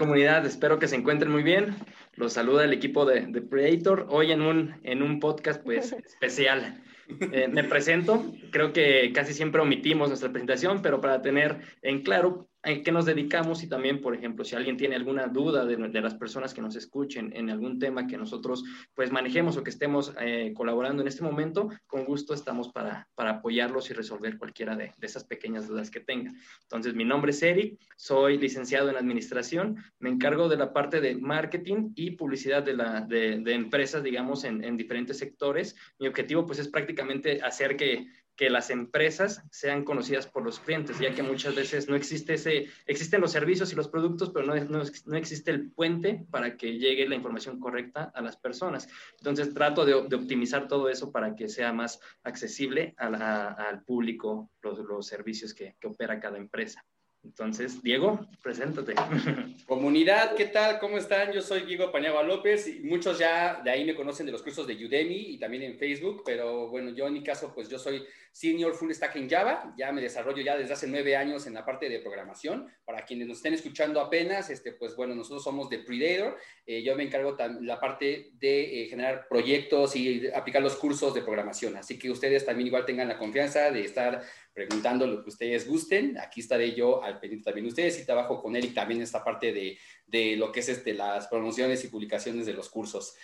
[0.00, 1.76] Comunidad, espero que se encuentren muy bien.
[2.14, 6.82] Los saluda el equipo de, de Predator hoy en un, en un podcast pues especial.
[7.20, 12.48] Eh, me presento, creo que casi siempre omitimos nuestra presentación, pero para tener en claro
[12.62, 16.14] en qué nos dedicamos y también, por ejemplo, si alguien tiene alguna duda de, las
[16.14, 20.52] personas que nos escuchen en algún tema que nosotros pues manejemos o que estemos eh,
[20.54, 25.24] colaborando en este momento, con gusto estamos para, para apoyarlos y resolver cualquiera de, esas
[25.24, 26.36] pequeñas dudas que tengan.
[26.62, 31.16] Entonces, mi nombre es Eric, soy licenciado en administración, me encargo de la parte de
[31.16, 35.76] marketing y publicidad de, la, de, empresas, digamos, en, en diferentes sectores.
[35.98, 38.06] Mi objetivo pues es prácticamente hacer que
[38.40, 42.68] que las empresas sean conocidas por los clientes, ya que muchas veces no existe ese,
[42.86, 47.06] existen los servicios y los productos, pero no, no, existe el puente para que llegue
[47.06, 48.88] la información correcta a las personas.
[49.18, 55.52] Entonces trato de, optimizar todo eso para que sea más accesible al público los, servicios
[55.52, 56.82] que opera cada empresa.
[57.22, 58.94] Entonces, Diego, preséntate.
[59.66, 60.78] Comunidad, ¿qué tal?
[60.78, 61.32] ¿Cómo están?
[61.32, 64.66] Yo soy Diego Paniagua López y muchos ya de ahí me conocen de los cursos
[64.66, 68.02] de Udemy y también en Facebook, pero bueno, yo en mi caso, pues yo soy
[68.32, 71.64] Senior Full Stack en Java, ya me desarrollo ya desde hace nueve años en la
[71.64, 72.68] parte de programación.
[72.84, 76.96] Para quienes nos estén escuchando apenas, este, pues bueno, nosotros somos de Predator, eh, yo
[76.96, 81.98] me encargo la parte de eh, generar proyectos y aplicar los cursos de programación, así
[81.98, 84.22] que ustedes también igual tengan la confianza de estar
[84.52, 86.18] preguntando lo que ustedes gusten.
[86.18, 89.52] Aquí estaré yo al pendiente también de ustedes y trabajo con y también esta parte
[89.52, 93.16] de, de lo que es este, las promociones y publicaciones de los cursos.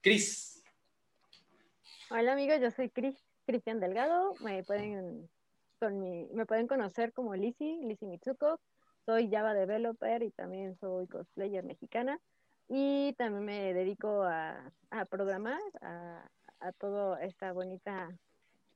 [0.00, 0.62] Cris.
[2.10, 4.34] Hola amigos, yo soy Cris, Cristian Delgado.
[4.40, 5.28] Me pueden,
[5.80, 8.60] con mi, me pueden conocer como Lizzy, Lizzy Mitsuko.
[9.06, 12.18] Soy Java Developer y también soy cosplayer mexicana.
[12.68, 16.26] Y también me dedico a, a programar, a,
[16.60, 18.08] a toda esta bonita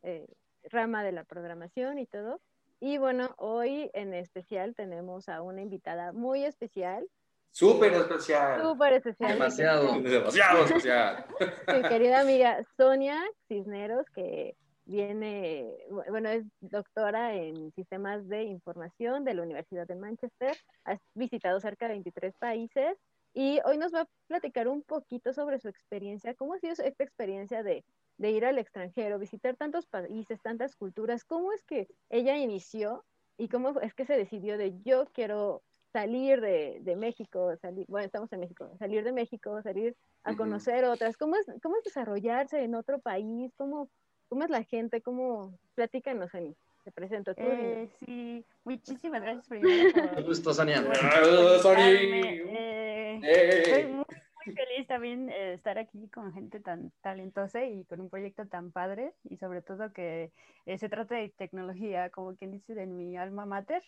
[0.03, 0.27] eh,
[0.64, 2.41] rama de la programación y todo.
[2.80, 7.06] Y bueno, hoy en especial tenemos a una invitada muy especial.
[7.50, 8.62] Súper especial.
[8.62, 9.32] Súper especial.
[9.32, 10.00] Demasiado.
[10.02, 11.26] Demasiado especial.
[11.74, 15.76] Mi querida amiga Sonia Cisneros, que viene,
[16.10, 20.56] bueno, es doctora en sistemas de información de la Universidad de Manchester.
[20.84, 22.96] Ha visitado cerca de 23 países
[23.34, 27.05] y hoy nos va a platicar un poquito sobre su experiencia, cómo ha sido esta
[27.05, 27.84] experiencia de
[28.19, 33.05] de ir al extranjero, visitar tantos países, tantas culturas, ¿cómo es que ella inició
[33.38, 35.62] y cómo es que se decidió de yo quiero
[35.93, 40.84] salir de, de México, salir, bueno, estamos en México, salir de México, salir a conocer
[40.84, 43.53] otras, ¿cómo es, cómo es desarrollarse en otro país?
[43.56, 43.88] ¿Cómo,
[44.28, 45.00] cómo es la gente?
[45.00, 45.56] ¿Cómo?
[45.75, 46.55] Platícanos, Ani.
[46.88, 47.34] Te presento.
[47.34, 50.22] Tú, eh, sí, muchísimas gracias por invitarme.
[50.26, 50.82] gusto, Sonia.
[51.60, 51.84] Sonia.
[51.84, 54.04] Eh, eh
[54.54, 59.12] feliz también eh, estar aquí con gente tan talentosa y con un proyecto tan padre
[59.25, 60.32] y sobre todo que
[60.65, 63.82] eh, se trata de tecnología, como quien dice de mi alma mater.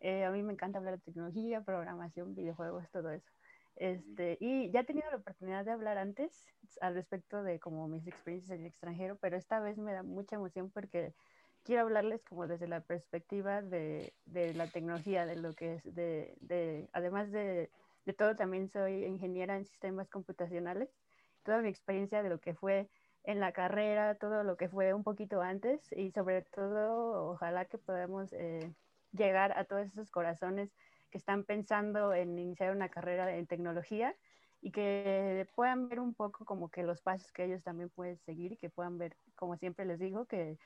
[0.00, 3.30] Eh, a mí me encanta hablar de tecnología, programación, videojuegos, todo eso.
[3.76, 6.46] Este, y ya he tenido la oportunidad de hablar antes
[6.82, 10.36] al respecto de como mis experiencias en el extranjero, pero esta vez me da mucha
[10.36, 11.14] emoción porque
[11.64, 16.36] quiero hablarles como desde la perspectiva de, de la tecnología, de lo que es, de,
[16.40, 17.70] de además de
[18.04, 20.90] de todo también soy ingeniera en sistemas computacionales.
[21.42, 22.90] Toda mi experiencia de lo que fue
[23.22, 27.78] en la carrera, todo lo que fue un poquito antes y sobre todo ojalá que
[27.78, 28.74] podamos eh,
[29.12, 30.70] llegar a todos esos corazones
[31.10, 34.14] que están pensando en iniciar una carrera en tecnología
[34.60, 38.52] y que puedan ver un poco como que los pasos que ellos también pueden seguir
[38.52, 40.58] y que puedan ver, como siempre les digo, que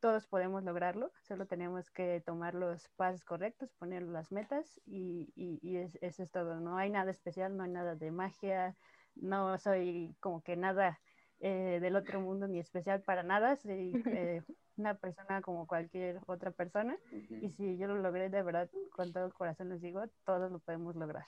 [0.00, 5.76] todos podemos lograrlo, solo tenemos que tomar los pasos correctos, poner las metas y, y,
[6.00, 6.60] eso es todo.
[6.60, 8.76] No hay nada especial, no hay nada de magia,
[9.14, 11.00] no soy como que nada
[11.40, 14.42] eh, del otro mundo ni especial para nada, soy eh,
[14.76, 19.26] una persona como cualquier otra persona y si yo lo logré de verdad, con todo
[19.26, 21.26] el corazón les digo, todos lo podemos lograr.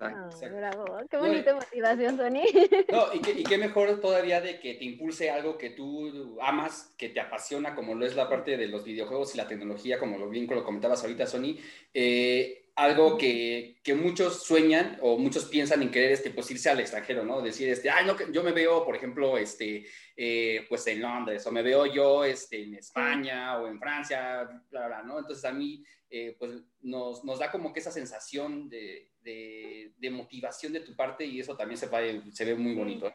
[0.00, 0.84] Ah, bravo.
[1.08, 2.42] Qué bonita motivación, Tony.
[2.90, 6.94] No, y, qué, y qué mejor todavía de que te impulse algo que tú amas,
[6.98, 10.18] que te apasiona, como lo es la parte de los videojuegos y la tecnología, como
[10.18, 11.56] lo bien lo comentabas ahorita, Sony.
[11.92, 16.80] Eh, algo que, que, muchos sueñan o muchos piensan en querer este, pues irse al
[16.80, 17.40] extranjero, ¿no?
[17.40, 19.86] Decir, este, ay, no, yo me veo, por ejemplo, este,
[20.16, 24.88] eh, pues en Londres, o me veo yo este, en España o en Francia, bla,
[24.88, 25.20] bla, ¿no?
[25.20, 26.50] Entonces a mí, eh, pues
[26.82, 31.56] nos, nos, da como que esa sensación de, de, motivación de tu parte y eso
[31.56, 31.88] también se,
[32.32, 33.12] se ve muy bonito.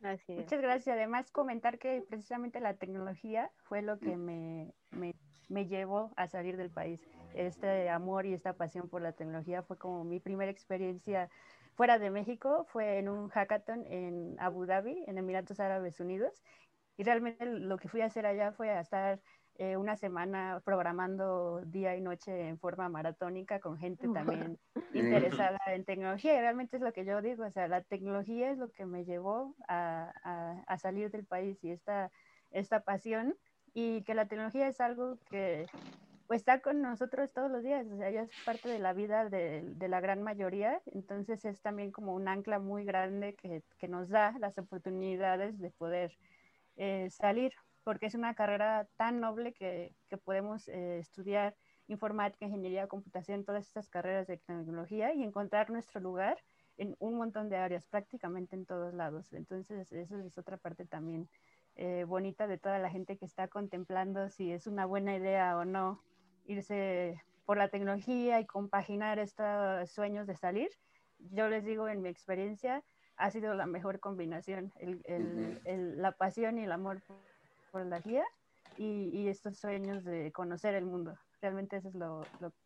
[0.00, 0.96] Muchas gracias.
[0.96, 5.14] Además, comentar que precisamente la tecnología fue lo que me, me,
[5.48, 7.00] me, llevó a salir del país.
[7.34, 11.28] Este amor y esta pasión por la tecnología fue como mi primera experiencia
[11.74, 12.66] fuera de México.
[12.70, 16.32] Fue en un hackathon en Abu Dhabi, en Emiratos Árabes Unidos.
[16.96, 19.20] Y realmente lo que fui a hacer allá fue a estar
[19.60, 24.58] eh, una semana programando día y noche en forma maratónica con gente también
[24.94, 26.34] interesada en tecnología.
[26.34, 29.04] Y realmente es lo que yo digo, o sea, la tecnología es lo que me
[29.04, 30.14] llevó a,
[30.66, 32.10] a, salir del país y esta,
[32.50, 33.36] esta pasión
[33.74, 35.66] y que la tecnología es algo que
[36.26, 39.28] pues está con nosotros todos los días, o sea, ya es parte de la vida
[39.28, 43.88] de, de, la gran mayoría, entonces es también como un ancla muy grande que, que
[43.88, 46.16] nos da las oportunidades de poder
[46.76, 47.52] eh, salir
[47.90, 51.56] porque es una carrera tan noble que, que podemos eh, estudiar
[51.88, 56.38] informática, ingeniería, computación, todas estas carreras de tecnología y encontrar nuestro lugar
[56.76, 59.32] en un montón de áreas, prácticamente en todos lados.
[59.32, 61.28] Entonces, eso es otra parte también
[61.74, 65.64] eh, bonita de toda la gente que está contemplando si es una buena idea o
[65.64, 66.00] no
[66.46, 70.70] irse por la tecnología y compaginar estos sueños de salir.
[71.18, 72.84] Yo les digo, en mi experiencia,
[73.16, 75.02] ha sido la mejor combinación, el,
[75.64, 77.02] el, la pasión y el amor
[77.70, 78.24] por la guía
[78.76, 81.14] y, estos sueños de conocer el mundo.
[81.42, 82.24] Realmente eso es lo,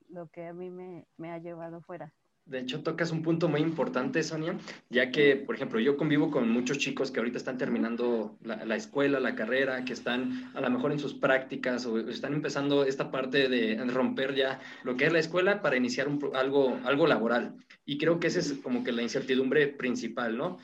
[0.09, 2.13] lo, que a mí me, me, ha llevado fuera.
[2.47, 4.59] De hecho, tocas un punto muy importante, Sonia,
[4.91, 8.77] ya que, por ejemplo, yo convivo con muchos chicos que ahorita están terminando la, la,
[8.77, 13.11] escuela, la carrera, que están a lo mejor en sus prácticas o están empezando esta
[13.11, 17.57] parte de romper ya lo que es la escuela para iniciar un, algo, algo laboral.
[17.87, 20.59] Y creo que esa es como que la incertidumbre principal, ¿no?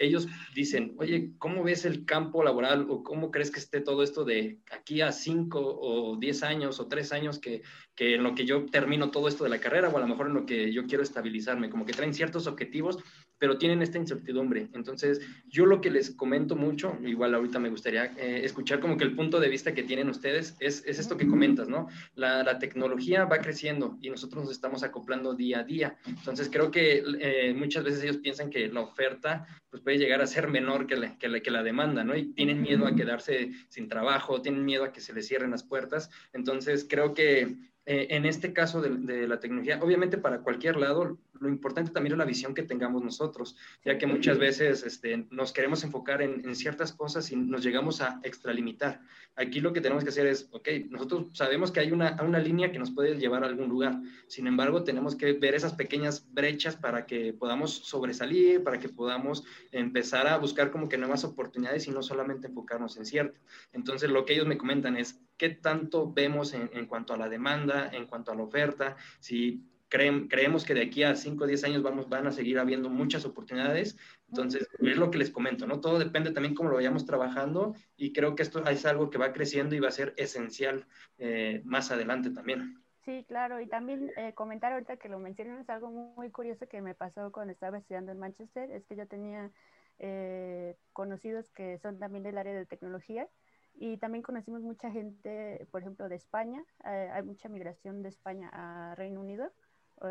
[0.00, 4.24] Ellos dicen, oye, ¿cómo ves el campo laboral o cómo crees que esté todo esto
[4.24, 7.62] de aquí a cinco o diez años o tres años que,
[7.94, 10.28] que en lo que yo termino todo esto de la carrera o a lo mejor
[10.28, 11.70] en lo que yo quiero estabilizarme?
[11.70, 12.98] Como que traen ciertos objetivos,
[13.38, 14.68] pero tienen esta incertidumbre.
[14.72, 19.04] Entonces, yo lo que les comento mucho, igual ahorita me gustaría eh, escuchar como que
[19.04, 21.88] el punto de vista que tienen ustedes es, es esto que comentas, ¿no?
[22.14, 25.96] La, la, tecnología va creciendo y nosotros nos estamos acoplando día a día.
[26.06, 30.26] Entonces, creo que eh, muchas veces ellos piensan que la oferta pues puede llegar a
[30.26, 32.16] ser menor que la, que la, que la demanda, ¿no?
[32.16, 35.64] Y tienen miedo a quedarse sin trabajo, tienen miedo a que se les cierren las
[35.64, 36.10] puertas.
[36.32, 41.48] Entonces, creo que eh, en este caso de, la tecnología, obviamente para cualquier lado, lo
[41.48, 45.82] importante también es la visión que tengamos nosotros, ya que muchas veces este, nos queremos
[45.84, 49.00] enfocar en, ciertas cosas y nos llegamos a extralimitar.
[49.34, 52.72] Aquí lo que tenemos que hacer es, ok, nosotros sabemos que hay una, una línea
[52.72, 56.76] que nos puede llevar a algún lugar, sin embargo, tenemos que ver esas pequeñas brechas
[56.76, 61.90] para que podamos sobresalir, para que podamos empezar a buscar como que nuevas oportunidades y
[61.90, 63.38] no solamente enfocarnos en cierto.
[63.72, 67.28] Entonces, lo que ellos me comentan es, ¿qué tanto vemos en, en cuanto a la
[67.28, 68.96] demanda, en cuanto a la oferta?
[69.20, 72.88] Si creemos que de aquí a 5 o 10 años vamos, van a seguir habiendo
[72.90, 73.96] muchas oportunidades.
[74.28, 75.80] Entonces, es lo que les comento, ¿no?
[75.80, 79.32] Todo depende también cómo lo vayamos trabajando y creo que esto es algo que va
[79.32, 80.86] creciendo y va a ser esencial
[81.18, 82.82] eh, más adelante también.
[83.04, 86.82] Sí, claro, y también eh, comentar ahorita que lo mencionan es algo muy, curioso que
[86.82, 89.52] me pasó cuando estaba estudiando en Manchester, es que yo tenía
[90.00, 93.28] eh, conocidos que son también del área de tecnología
[93.76, 98.96] y también conocimos mucha gente, por ejemplo, de España, hay mucha migración de España a
[98.96, 99.52] Reino Unido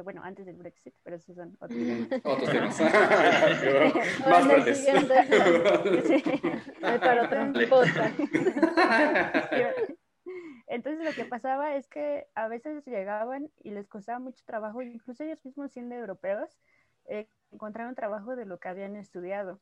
[0.03, 2.07] bueno, antes del Brexit, pero esos son otros temas.
[2.23, 2.79] otros temas.
[4.27, 4.85] Más fuertes.
[6.05, 6.23] sí,
[6.81, 7.41] para otro
[10.67, 15.23] Entonces lo que pasaba es que a veces llegaban y les costaba mucho trabajo, incluso
[15.23, 16.49] ellos mismos siendo europeos,
[17.05, 19.59] eh, encontrar un trabajo de lo que habían estudiado.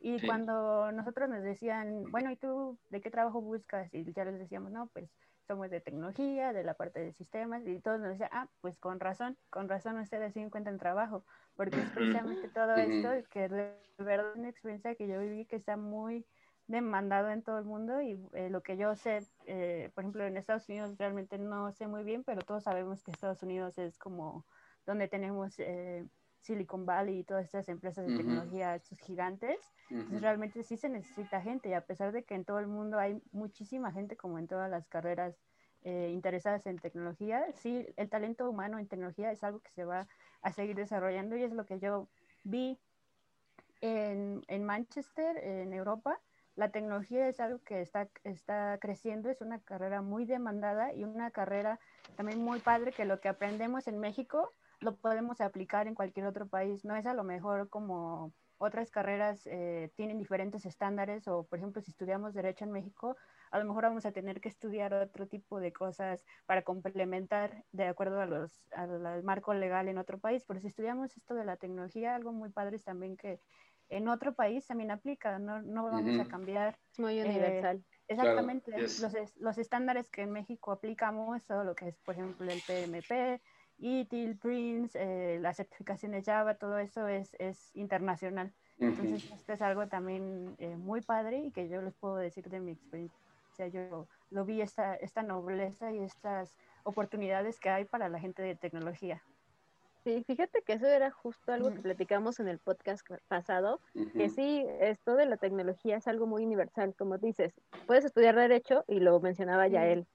[0.00, 3.92] Y cuando nosotros nos decían, bueno, ¿y tú de qué trabajo buscas?
[3.92, 5.10] Y ya les decíamos, no, pues
[5.46, 9.00] somos de tecnología, de la parte de sistemas, y todos nos decían, ah, pues con
[9.00, 11.24] razón, con razón ustedes sí encuentran trabajo,
[11.54, 15.56] porque es precisamente todo esto que de verdad es una experiencia que yo viví que
[15.56, 16.26] está muy
[16.66, 20.36] demandado en todo el mundo y eh, lo que yo sé, eh, por ejemplo, en
[20.36, 24.44] Estados Unidos realmente no sé muy bien, pero todos sabemos que Estados Unidos es como
[24.84, 26.04] donde tenemos eh,
[26.46, 29.58] Silicon Valley y todas estas empresas de tecnología, estos gigantes,
[29.90, 32.98] entonces realmente sí se necesita gente y a pesar de que en todo el mundo
[32.98, 35.34] hay muchísima gente como en todas las carreras
[35.82, 40.06] eh, interesadas en tecnología, sí, el talento humano en tecnología es algo que se va
[40.42, 42.08] a seguir desarrollando y es lo que yo
[42.44, 42.78] vi
[43.80, 46.18] en, en Manchester, en Europa.
[46.54, 51.30] La tecnología es algo que está, está creciendo, es una carrera muy demandada y una
[51.30, 51.78] carrera
[52.16, 54.50] también muy padre que lo que aprendemos en México
[54.80, 56.84] lo podemos aplicar en cualquier otro país.
[56.84, 61.82] No es a lo mejor como otras carreras eh, tienen diferentes estándares o, por ejemplo,
[61.82, 63.16] si estudiamos derecho en México,
[63.50, 67.86] a lo mejor vamos a tener que estudiar otro tipo de cosas para complementar de
[67.86, 70.44] acuerdo a los, al marco legal en otro país.
[70.46, 73.40] Pero si estudiamos esto de la tecnología, algo muy padre es también que
[73.88, 76.78] en otro país también aplica, no, no vamos a cambiar.
[76.92, 77.84] Es muy universal.
[78.08, 78.72] exactamente.
[78.78, 83.40] los, los estándares que en México aplicamos, todo lo que es, por ejemplo, el PMP,
[83.78, 88.52] ITIL, Prince, eh, las certificaciones Java, todo eso es, es internacional.
[88.78, 92.60] Entonces, esto es algo también eh, muy padre y que yo les puedo decir de
[92.60, 93.18] mi experiencia.
[93.48, 96.54] experiencia yo lo vi esta, esta nobleza y estas
[96.84, 99.22] oportunidades que hay para la gente de tecnología.
[100.04, 103.80] Sí, fíjate que eso era justo algo que platicamos en el podcast pasado,
[104.12, 108.84] que sí, esto de la tecnología es algo muy universal, como dices, puedes estudiar derecho,
[108.86, 110.06] y lo mencionaba ya él,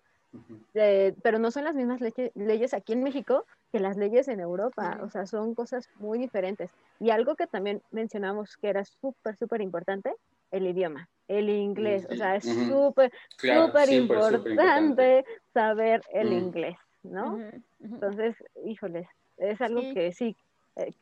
[0.73, 1.99] eh, pero no son las mismas
[2.35, 6.69] leyes aquí en México que las leyes en Europa, o sea, son cosas muy diferentes.
[6.99, 10.13] Y algo que también mencionamos que era súper, súper importante,
[10.51, 15.25] el idioma, el inglés, o sea, es súper, súper importante.
[15.53, 17.39] saber el inglés, ¿no?
[17.79, 18.35] Entonces,
[18.65, 19.07] híjoles,
[19.37, 20.35] es algo que sí,
[20.75, 20.93] eh,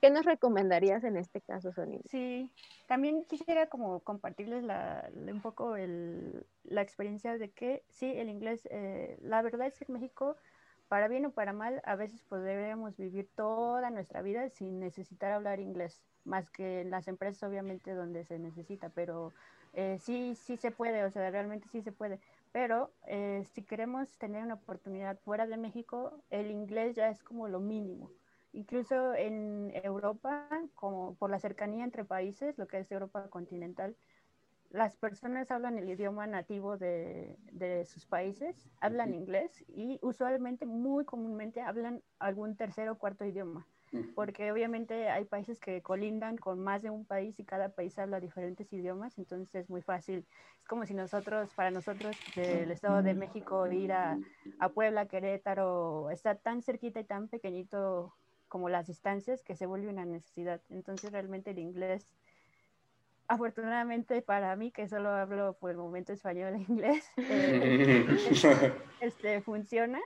[0.00, 2.00] ¿Qué, nos recomendarías en este caso, Sonia?
[2.06, 2.50] Sí,
[2.86, 8.66] también quisiera como compartirles la, un poco el, la experiencia de que sí, el inglés,
[8.70, 10.36] eh, la verdad es que en México,
[10.88, 15.60] para bien o para mal, a veces podríamos vivir toda nuestra vida sin necesitar hablar
[15.60, 19.32] inglés, más que en las empresas obviamente donde se necesita, pero
[19.74, 22.20] eh, sí, sí se puede, o sea, realmente sí se puede.
[22.52, 27.48] Pero eh, si queremos tener una oportunidad fuera de México, el inglés ya es como
[27.48, 28.10] lo mínimo.
[28.52, 33.96] Incluso en Europa, como por la cercanía entre países, lo que es Europa continental,
[34.70, 41.04] las personas hablan el idioma nativo de, de sus países, hablan inglés y usualmente, muy
[41.04, 43.66] comúnmente, hablan algún tercer o cuarto idioma
[44.14, 48.20] porque obviamente hay países que colindan con más de un país y cada país habla
[48.20, 50.26] diferentes idiomas, entonces es muy fácil.
[50.60, 54.20] Es como si nosotros, para nosotros del Estado de México, ir a,
[54.58, 58.14] a Puebla, Querétaro, está tan cerquita y tan pequeñito
[58.50, 60.60] como las distancias que se vuelve una necesidad.
[60.68, 62.06] Entonces realmente el inglés,
[63.28, 69.98] afortunadamente para mí, que solo hablo por el momento español e inglés, eh, este, funciona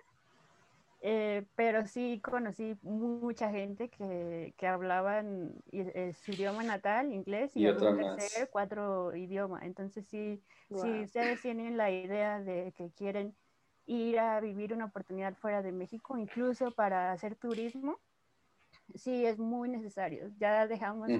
[1.07, 7.67] eh, pero sí conocí mucha gente que, que hablaban eh, su idioma natal, inglés, y,
[7.67, 9.65] otro tercer, cuatro idiomas.
[9.65, 10.43] Entonces, sí,
[10.75, 13.37] si ustedes tienen la idea de que quieren
[13.85, 18.01] ir a vivir una oportunidad fuera de México, incluso para hacer turismo,
[18.95, 20.31] sí es muy necesario.
[20.39, 21.11] Ya dejamos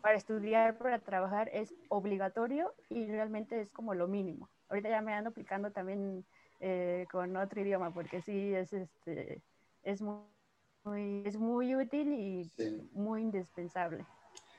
[0.00, 4.48] para estudiar, para trabajar, es obligatorio y realmente es como lo mínimo.
[4.68, 6.24] Ahorita ya me ando aplicando también
[6.60, 9.42] eh, con otro idioma, porque sí es, este,
[9.82, 12.50] es, muy, es muy útil y
[12.92, 14.04] muy indispensable.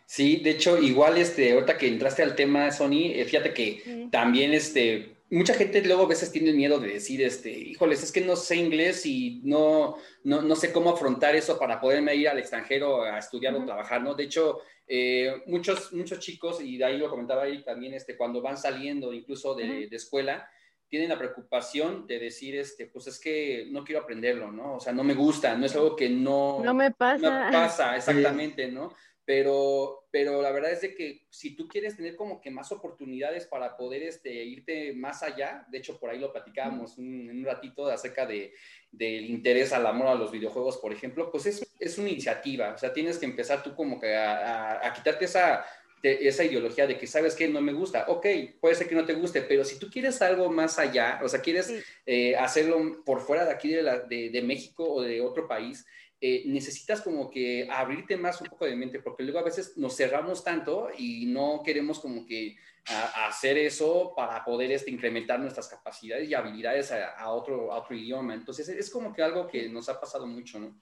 [0.06, 4.52] Sí, de hecho, igual, este, ahorita que entraste al tema, Sony, eh, fíjate que también,
[4.52, 8.36] este, mucha gente luego a veces tiene miedo de decir, este, híjoles, es que no
[8.36, 13.04] sé inglés y no, no, no sé cómo afrontar eso para poderme ir al extranjero
[13.04, 14.14] a estudiar o trabajar, ¿no?
[14.14, 18.42] De hecho, eh, muchos, muchos chicos, y de ahí lo comentaba ahí también, este, cuando
[18.42, 20.50] van saliendo incluso de, de escuela,
[20.90, 24.76] tienen la preocupación de decir, este, pues es que no quiero aprenderlo, ¿no?
[24.76, 26.62] O sea, no me gusta, no es algo que no...
[26.62, 27.46] No me pasa.
[27.46, 28.94] No pasa, exactamente, ¿no?
[29.24, 33.46] Pero, pero la verdad es de que si tú quieres tener como que más oportunidades
[33.46, 37.86] para poder este, irte más allá, de hecho por ahí lo platicábamos un, un ratito
[37.88, 38.54] acerca de,
[38.92, 42.78] del interés al amor a los videojuegos, por ejemplo, pues es, es una iniciativa, o
[42.78, 45.66] sea, tienes que empezar tú como que a, a quitarte esa
[46.04, 48.26] esa ideología de que sabes que no me gusta, ok,
[48.60, 51.42] puede ser que no te guste, pero si tú quieres algo más allá, o sea,
[51.42, 51.72] quieres
[52.06, 55.86] eh, hacerlo por fuera de aquí de, de, México o de otro país,
[56.24, 59.98] eh, necesitas como que abrirte más un poco de mente, porque luego a veces nos
[59.98, 66.30] cerramos tanto y no queremos como que hacer eso para poder este, incrementar nuestras capacidades
[66.30, 68.36] y habilidades a, otro, a otro idioma.
[68.36, 70.80] Entonces es como que algo que nos ha pasado mucho, ¿no?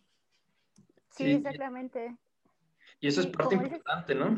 [1.12, 1.32] sí.
[1.32, 2.16] exactamente.
[3.00, 4.38] Y eso es parte importante, ¿no?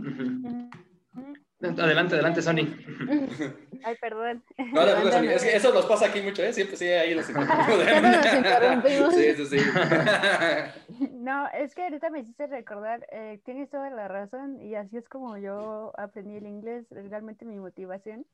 [1.61, 2.65] Adelante, adelante, Sony.
[3.83, 4.43] Ay, perdón.
[4.57, 5.29] No, no, Sony.
[5.29, 6.53] Es que eso nos pasa aquí mucho, ¿eh?
[6.53, 9.13] Siempre sí, ahí los interrumpimos.
[9.13, 9.57] Sí, sí, sí.
[11.11, 15.07] No, es que ahorita me hiciste recordar, eh, tienes toda la razón, y así es
[15.07, 16.87] como yo aprendí el inglés.
[16.89, 18.25] Realmente mi motivación,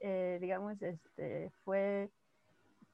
[0.00, 2.10] eh, digamos, este, fue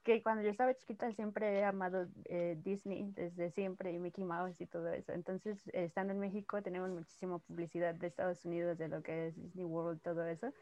[0.05, 4.61] que cuando yo estaba chiquita siempre he amado eh, Disney desde siempre y Mickey Mouse
[4.61, 5.11] y todo eso.
[5.11, 9.65] Entonces, estando en México tenemos muchísima publicidad de Estados Unidos, de lo que es Disney
[9.65, 10.53] World, todo eso.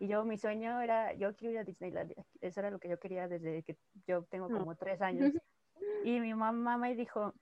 [0.00, 2.12] Y yo, mi sueño era, yo quiero ir a Disneyland.
[2.40, 3.76] Eso era lo que yo quería desde que
[4.06, 5.32] yo tengo como tres años.
[6.04, 7.34] Y mi mamá me dijo,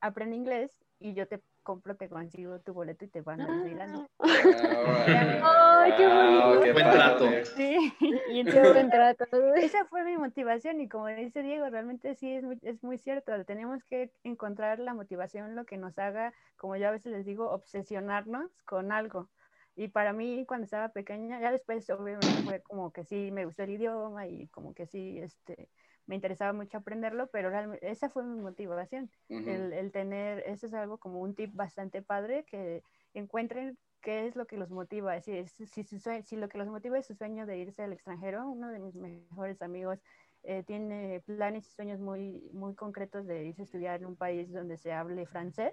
[0.00, 4.06] aprende inglés y yo te compro, te consigo tu boleto y te van a Disneyland.
[4.20, 6.60] Ah, ¡Ay, qué bonito!
[6.62, 7.26] ¡Qué buen trato!
[7.56, 7.92] Sí,
[8.30, 9.24] y entonces, buen trato.
[9.56, 13.44] esa fue mi motivación y como dice Diego, realmente sí es muy, es muy cierto.
[13.44, 17.50] Tenemos que encontrar la motivación, lo que nos haga, como yo a veces les digo,
[17.50, 19.28] obsesionarnos con algo.
[19.76, 23.64] Y para mí, cuando estaba pequeña, ya después obviamente fue como que sí me gustó
[23.64, 25.68] el idioma y como que sí, este,
[26.06, 30.74] me interesaba mucho aprenderlo, pero realmente esa fue mi motivación, el, el, tener, eso es
[30.74, 32.82] algo como un tip bastante padre, que
[33.14, 36.98] encuentren qué es lo que los motiva, si, si, si, si lo que los motiva
[36.98, 39.98] es su sueño de irse al extranjero, uno de mis mejores amigos
[40.42, 44.52] eh, tiene planes y sueños muy, muy concretos de irse a estudiar en un país
[44.52, 45.72] donde se hable francés,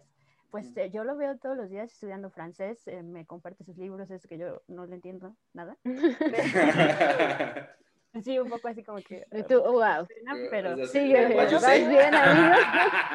[0.49, 4.09] pues eh, yo lo veo todos los días estudiando francés, eh, me comparte sus libros,
[4.11, 5.77] es que yo no le entiendo nada.
[8.23, 9.25] Sí, un poco así como que.
[9.47, 10.05] Tú, wow.
[10.49, 12.55] Pero sí, vas bien, amigo.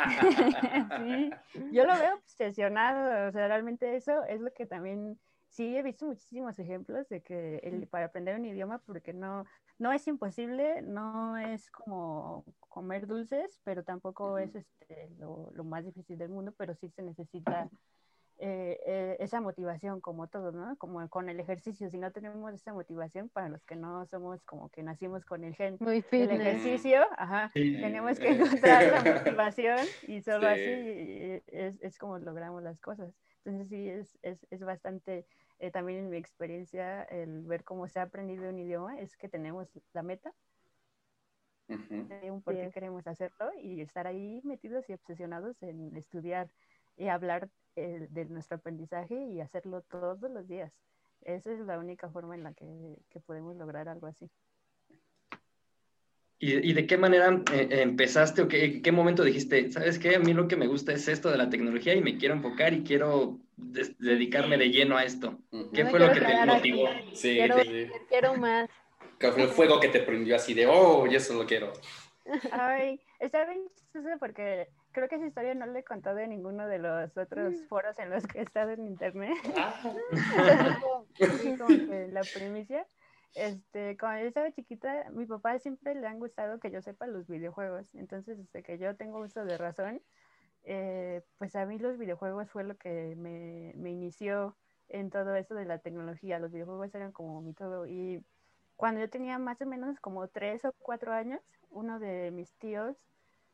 [0.96, 1.30] sí,
[1.70, 3.28] yo lo veo obsesionado.
[3.28, 5.18] O sea, realmente eso es lo que también.
[5.48, 9.44] Sí, he visto muchísimos ejemplos de que el, para aprender un idioma, porque no,
[9.78, 15.84] no es imposible, no es como comer dulces, pero tampoco es este, lo, lo más
[15.84, 17.70] difícil del mundo, pero sí se necesita
[18.38, 20.76] eh, eh, esa motivación como todos, ¿no?
[20.76, 24.68] Como con el ejercicio, si no tenemos esa motivación, para los que no somos como
[24.68, 30.20] que nacimos con el gen Muy del ejercicio, ajá, tenemos que encontrar la motivación y
[30.20, 33.14] solo así eh, es, es, como logramos las cosas.
[33.44, 35.24] Entonces sí, es, es, es bastante,
[35.72, 39.66] también en mi experiencia, el ver cómo se ha aprendido un idioma, es que tenemos
[39.94, 40.34] la meta,
[41.68, 46.50] un por qué queremos hacerlo y estar ahí metidos y obsesionados en estudiar
[46.96, 50.72] y hablar eh, de nuestro aprendizaje y hacerlo todos los días.
[51.22, 52.66] Esa es la única forma en la que,
[53.10, 54.30] que podemos lograr algo así.
[56.38, 60.18] ¿Y, y de qué manera eh, empezaste o qué, qué, momento dijiste, sabes qué, a
[60.18, 62.82] mí lo que me gusta es esto de la tecnología y me quiero enfocar y
[62.82, 65.38] quiero dedicarme de lleno a esto?
[65.72, 66.88] ¿Qué fue lo que te motivó?
[67.14, 67.88] Sí, quiero, sí.
[68.08, 68.68] quiero más.
[69.18, 71.72] ¿Qué fue el fuego que te prendió así de, oh, yo eso lo quiero?
[72.52, 76.66] Ay, está bien chistoso porque creo que esa historia no le he contado de ninguno
[76.66, 77.66] de los otros mm.
[77.66, 79.36] foros en los que he estado en internet.
[79.58, 79.78] Ah.
[80.80, 82.86] como que la primicia.
[83.34, 87.28] Este, cuando yo estaba chiquita, mi papá siempre le han gustado que yo sepa los
[87.28, 87.94] videojuegos.
[87.94, 90.00] Entonces, desde que yo tengo uso de razón,
[90.64, 94.56] eh, pues a mí los videojuegos fue lo que me, me inició
[94.88, 96.38] en todo eso de la tecnología.
[96.38, 97.86] Los videojuegos eran como mi todo.
[97.86, 98.24] Y
[98.76, 102.96] cuando yo tenía más o menos como tres o cuatro años, uno de mis tíos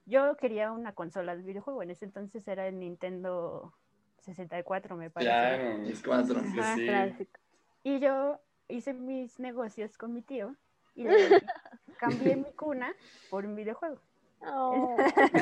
[0.07, 3.73] yo quería una consola de videojuego, en ese entonces era el Nintendo
[4.19, 5.31] 64, me parece.
[5.31, 7.29] Claro, 64, sí.
[7.85, 10.55] Y yo hice mis negocios con mi tío
[10.95, 11.05] y
[11.99, 12.95] cambié mi cuna
[13.31, 14.01] por un videojuego.
[14.45, 14.97] Oh.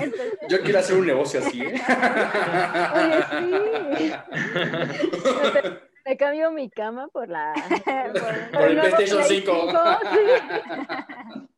[0.48, 1.74] Yo quiero hacer un negocio así, ¿eh?
[2.94, 3.22] Oye,
[3.96, 4.12] sí.
[6.04, 7.54] Me cambio mi cama por la.
[8.12, 9.52] Por, por el PlayStation 5.
[9.70, 9.78] 5
[10.12, 11.48] sí.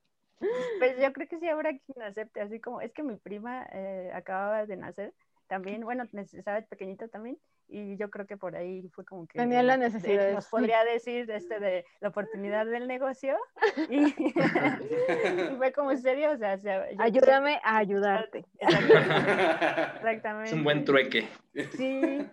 [0.78, 4.10] Pues yo creo que sí habrá quien acepte, así como es que mi prima eh,
[4.14, 5.12] acababa de nacer,
[5.46, 9.38] también, bueno, estaba pequeñita también, y yo creo que por ahí fue como que...
[9.38, 10.26] Tenía la necesidad.
[10.26, 13.36] De, nos podría decir este de la oportunidad del negocio,
[13.90, 14.14] y,
[15.56, 16.58] fue como serio, o sea...
[16.98, 18.44] Ayúdame a ayudarte.
[18.58, 20.50] Exactamente.
[20.50, 21.28] Es un buen trueque.
[21.76, 22.26] Sí,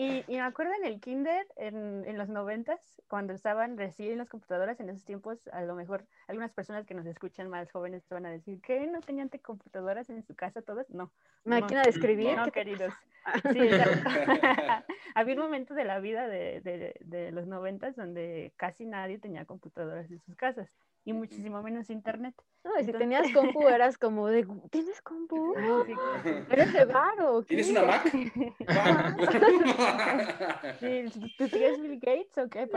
[0.00, 4.28] y, y, me acuerdo en el kinder, en, en los noventas, cuando estaban recién las
[4.28, 8.26] computadoras, en esos tiempos, a lo mejor algunas personas que nos escuchan más jóvenes van
[8.26, 10.88] a decir, que no tenían computadoras en su casa todas?
[10.90, 11.10] No.
[11.44, 12.36] ¿Máquina de escribir?
[12.36, 12.92] No, queridos.
[13.52, 13.60] Sí,
[15.14, 19.44] Había un momento de la vida de, de, de los noventas donde casi nadie tenía
[19.44, 22.34] computadoras en sus casas y muchísimo menos internet.
[22.62, 25.54] No, y si tenías compu eras como de, ¿tienes compu?
[25.86, 25.94] Sí,
[26.50, 27.42] ¿Eres de varo?
[27.42, 28.04] ¿Tienes una Mac?
[30.80, 31.04] sí,
[31.38, 32.68] ¿Tú tienes Bill Gates o qué?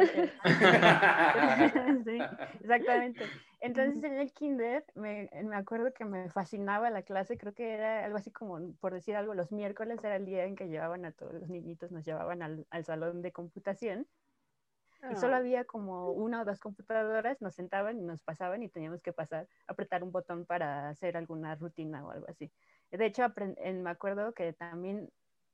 [2.06, 2.20] sí,
[2.62, 3.26] exactamente.
[3.60, 8.06] Entonces en el kinder me, me, acuerdo que me fascinaba la clase, creo que era
[8.06, 11.12] algo así como, por decir algo, los miércoles era el día en que llevaban a
[11.12, 14.08] todos los niñitos, nos llevaban al, al salón de computación
[15.12, 15.38] y solo ah.
[15.38, 19.48] había como una o dos computadoras, nos sentaban y nos pasaban y teníamos que pasar,
[19.68, 22.52] apretar un botón para hacer alguna rutina o algo así.
[22.92, 23.24] De hecho,
[23.58, 25.10] me acuerdo que también,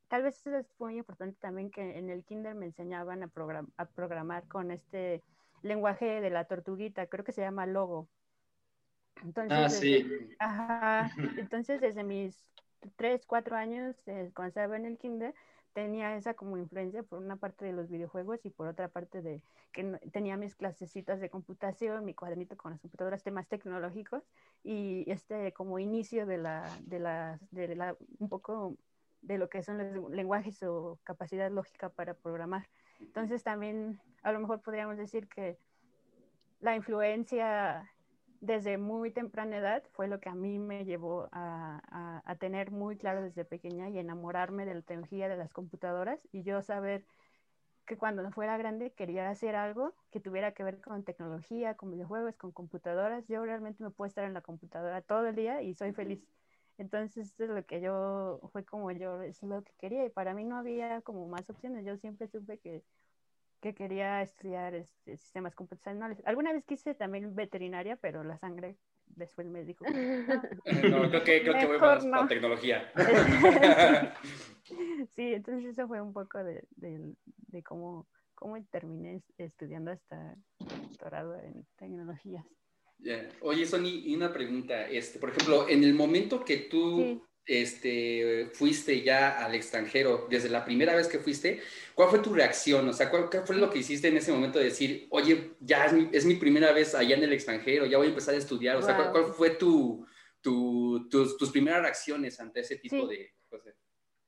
[0.08, 3.70] tal vez eso es muy importante también que en el kinder me enseñaban a, program
[3.78, 5.24] a programar con este
[5.62, 8.08] lenguaje de la tortuguita, creo que se llama Logo.
[9.24, 10.36] Entonces, ah, sí.
[10.40, 12.46] Ajá, entonces desde mis
[12.96, 15.34] tres, cuatro años, eh, cuando estaba en el kinder,
[15.74, 19.44] tenía esa como influencia por una parte de los videojuegos y por otra parte de
[19.72, 24.24] que tenía mis clasecitas de computación, mi cuadernito con las computadoras, temas tecnológicos
[24.64, 28.76] y este como inicio de la, de la, de la, un poco
[29.22, 32.68] de lo que son los lenguajes o capacidad lógica para programar.
[33.00, 35.58] Entonces también a lo mejor podríamos decir que
[36.60, 37.90] la influencia
[38.42, 42.98] desde muy temprana edad fue lo que a mí me llevó a, a, tener muy
[42.98, 47.06] claro desde pequeña y enamorarme de la tecnología de las computadoras y yo saber
[47.86, 52.36] que cuando fuera grande quería hacer algo que tuviera que ver con tecnología, con videojuegos,
[52.36, 53.28] con computadoras.
[53.28, 56.24] Yo realmente me puedo estar en la computadora todo el día y soy feliz.
[56.78, 60.36] Entonces, esto es lo que yo, fue como yo, es lo que quería y para
[60.36, 61.84] mí no había como más opciones.
[61.84, 62.84] Yo siempre supe que,
[63.62, 66.22] que quería estudiar este, sistemas computacionales.
[66.26, 69.86] Alguna vez quise también veterinaria, pero la sangre después me dijo.
[69.86, 69.92] No,
[71.04, 72.28] no creo que, creo que voy más no.
[72.28, 72.92] tecnología.
[75.16, 81.36] sí, entonces eso fue un poco de, de, de cómo, cómo terminé estudiando hasta doctorado
[81.40, 82.46] en tecnologías.
[83.42, 89.02] Oye, Sony, y una pregunta, este, por ejemplo, en el momento que tú este, fuiste
[89.02, 91.62] ya al extranjero, desde la primera vez que fuiste,
[91.96, 92.88] ¿cuál fue tu reacción?
[92.88, 96.26] O sea, ¿cuál, fue lo que hiciste en ese momento de decir, oye, ya es
[96.26, 98.76] mi, primera vez allá en el extranjero, ya voy a empezar a estudiar?
[98.76, 100.06] O sea, ¿cuál, fue tu,
[100.42, 103.76] tu, tus, tus, primeras reacciones ante ese tipo de cosas?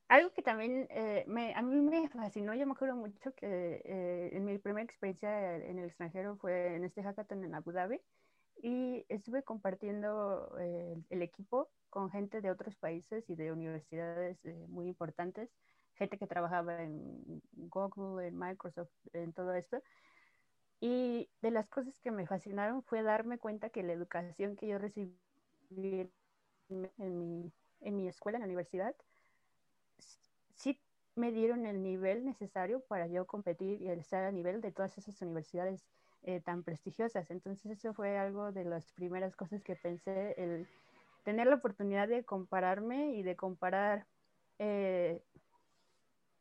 [0.08, 4.30] Algo que también eh, me, a mí me fascinó, yo me acuerdo mucho que eh,
[4.34, 8.02] en mi primera experiencia en el extranjero fue en este hackathon en Abu Dhabi
[8.62, 14.66] y estuve compartiendo eh, el equipo con gente de otros países y de universidades eh,
[14.70, 15.50] muy importantes,
[15.96, 19.82] gente que trabajaba en Google, en Microsoft, en todo esto.
[20.80, 24.78] Y de las cosas que me fascinaron fue darme cuenta que la educación que yo
[24.78, 25.18] recibí
[25.70, 26.12] en
[27.18, 28.96] mi, en mi escuela, en la universidad,
[30.56, 30.80] sí
[31.16, 35.22] me dieron el nivel necesario para yo competir y estar a nivel de todas esas
[35.22, 35.84] universidades
[36.24, 37.32] eh, tan prestigiosas.
[37.32, 40.68] Entonces eso fue algo de las primeras cosas que pensé, el
[41.24, 44.06] tener la oportunidad de compararme y de comparar
[44.60, 45.22] eh,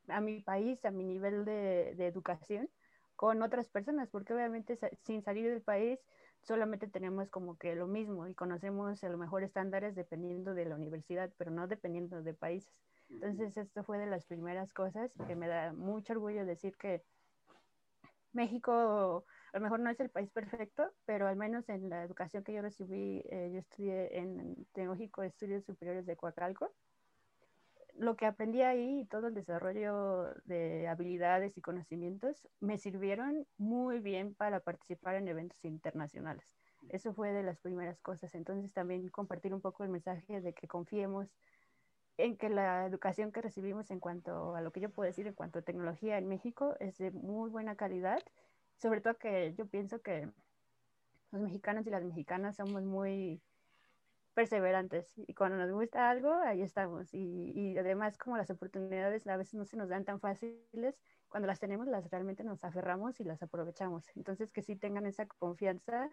[0.08, 2.68] a mi país, a mi nivel de, de, educación
[3.16, 5.98] con otras personas, porque obviamente sin salir del país
[6.42, 10.74] solamente tenemos como que lo mismo y conocemos a lo mejor estándares dependiendo de la
[10.74, 12.72] universidad, pero no dependiendo de países.
[13.10, 17.02] Entonces esto fue de las primeras cosas que me da mucho orgullo decir que
[18.32, 22.44] México a lo mejor no es el país perfecto, pero al menos en la educación
[22.44, 26.72] que yo recibí, eh, yo estudié en Tecnológico de Estudios Superiores de Coacalco.
[27.94, 33.98] Lo que aprendí ahí y todo el desarrollo de habilidades y conocimientos me sirvieron muy
[33.98, 36.56] bien para participar en eventos internacionales.
[36.88, 38.34] Eso fue de las primeras cosas.
[38.34, 41.28] Entonces también compartir un poco el mensaje de que confiemos
[42.16, 45.34] en que la educación que recibimos en cuanto a lo que yo puedo decir en
[45.34, 48.20] cuanto a tecnología en México es de muy buena calidad
[48.80, 50.28] sobre todo que yo pienso que
[51.30, 53.40] los mexicanos y las mexicanas somos muy
[54.34, 57.12] perseverantes y cuando nos gusta algo, ahí estamos.
[57.12, 61.46] Y, y, además como las oportunidades a veces no se nos dan tan fáciles, cuando
[61.46, 64.04] las tenemos las realmente nos aferramos y las aprovechamos.
[64.16, 66.10] Entonces que sí tengan esa confianza,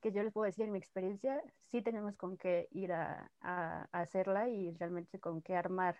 [0.00, 3.88] que yo les puedo decir en mi experiencia, sí tenemos con qué ir a, a,
[3.92, 5.96] hacerla y realmente con qué armar,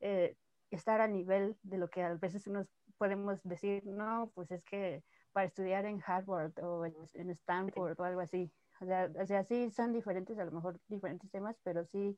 [0.00, 0.36] eh,
[0.70, 2.68] estar a nivel de lo que a veces unos
[3.02, 8.20] podemos decir, no, pues es que para estudiar en Harvard o en, Stanford o algo
[8.20, 8.48] así.
[8.80, 12.16] O sea, o sea, sí son diferentes, a lo mejor diferentes temas, pero sí,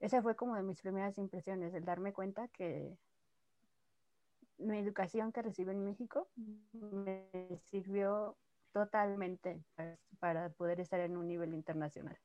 [0.00, 2.98] esa fue como de mis primeras impresiones, el darme cuenta que
[4.58, 6.28] mi educación que recibí en México
[6.72, 7.28] me
[7.70, 8.36] sirvió
[8.72, 9.62] totalmente
[10.18, 12.18] para poder estar en un nivel internacional.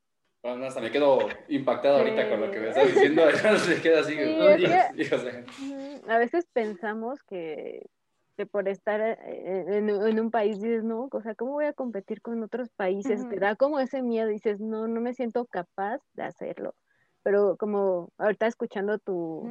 [0.45, 3.23] Bueno, hasta me quedo impactado ahorita con lo que me estás diciendo,
[3.57, 4.15] se queda así.
[6.07, 7.89] A veces pensamos que,
[8.37, 11.73] que por estar eh, en, en, un país dices, no, o sea, ¿cómo voy a
[11.73, 13.27] competir con otros países?
[13.27, 16.75] Te da como ese miedo, dices, no, no me siento capaz de hacerlo.
[17.23, 19.49] Pero como ahorita escuchando tu,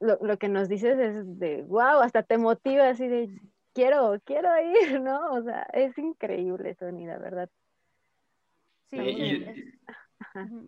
[0.00, 3.30] lo, lo que nos dices es de, wow, hasta te motiva así de,
[3.74, 5.34] quiero, quiero ir, ¿no?
[5.34, 7.48] O sea, es increíble, Sony, la verdad.
[8.88, 9.80] Sí, y, y,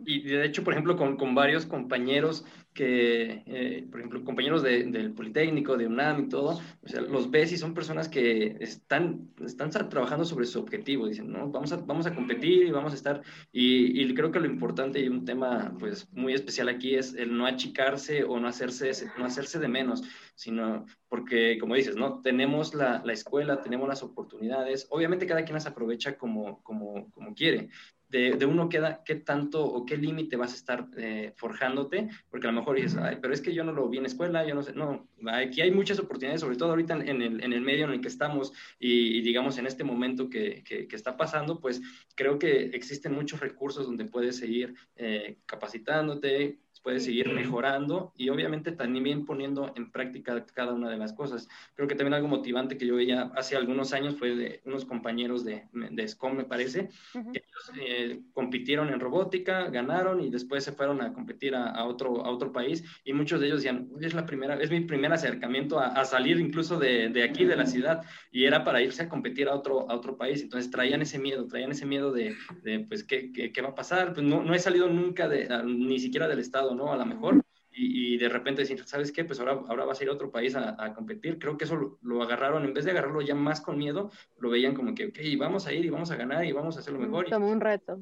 [0.06, 5.12] de hecho, por ejemplo, con, con varios compañeros que, eh, por ejemplo, compañeros de, del
[5.12, 9.70] Politécnico, de UNAM y todo, o sea, los ves y son personas que están, están
[9.70, 11.50] trabajando sobre su objetivo, dicen, ¿no?
[11.50, 15.00] Vamos a, vamos a competir y vamos a estar, y, y, creo que lo importante
[15.00, 19.26] y un tema, pues, muy especial aquí es el no achicarse o no hacerse, no
[19.26, 20.02] hacerse de menos,
[20.34, 22.22] sino porque, como dices, ¿no?
[22.22, 27.34] Tenemos la, la escuela, tenemos las oportunidades, obviamente cada quien las aprovecha como, como, como
[27.34, 27.68] quiere,
[28.12, 32.52] de, uno queda qué tanto o qué límite vas a estar eh, forjándote, porque a
[32.52, 34.62] lo mejor dices, Ay, pero es que yo no lo vi en escuela, yo no
[34.62, 37.92] sé, no, aquí hay muchas oportunidades, sobre todo ahorita en el, en el medio en
[37.92, 41.80] el que estamos y, digamos en este momento que, que, que, está pasando, pues
[42.14, 48.72] creo que existen muchos recursos donde puedes seguir eh, capacitándote, puede seguir mejorando y obviamente
[48.72, 51.48] también poniendo en práctica cada una de las cosas.
[51.74, 55.44] Creo que también algo motivante que yo veía hace algunos años fue de unos compañeros
[55.44, 60.72] de, de SCOM, me parece, que ellos eh, compitieron en robótica, ganaron y después se
[60.72, 64.26] fueron a competir a, otro, a otro país y muchos de ellos decían, es la
[64.26, 68.44] primera, es mi primer acercamiento a, salir incluso de, de, aquí, de la ciudad, y
[68.44, 70.42] era para irse a competir a otro, a otro país.
[70.42, 73.74] Entonces traían ese miedo, traían ese miedo de, de pues, ¿qué, ¿qué, qué, va a
[73.74, 74.14] pasar?
[74.14, 76.92] Pues no, no he salido nunca de, ni siquiera del estado, ¿no?
[76.92, 77.42] A lo mejor.
[77.74, 79.24] Y, y, de repente decir, ¿sabes qué?
[79.24, 81.38] Pues ahora, ahora vas a ir a otro país a, a competir.
[81.38, 84.74] Creo que eso lo, agarraron, en vez de agarrarlo ya más con miedo, lo veían
[84.74, 87.30] como que, ok, vamos a ir y vamos a ganar y vamos a hacerlo mejor.
[87.30, 87.98] Como un reto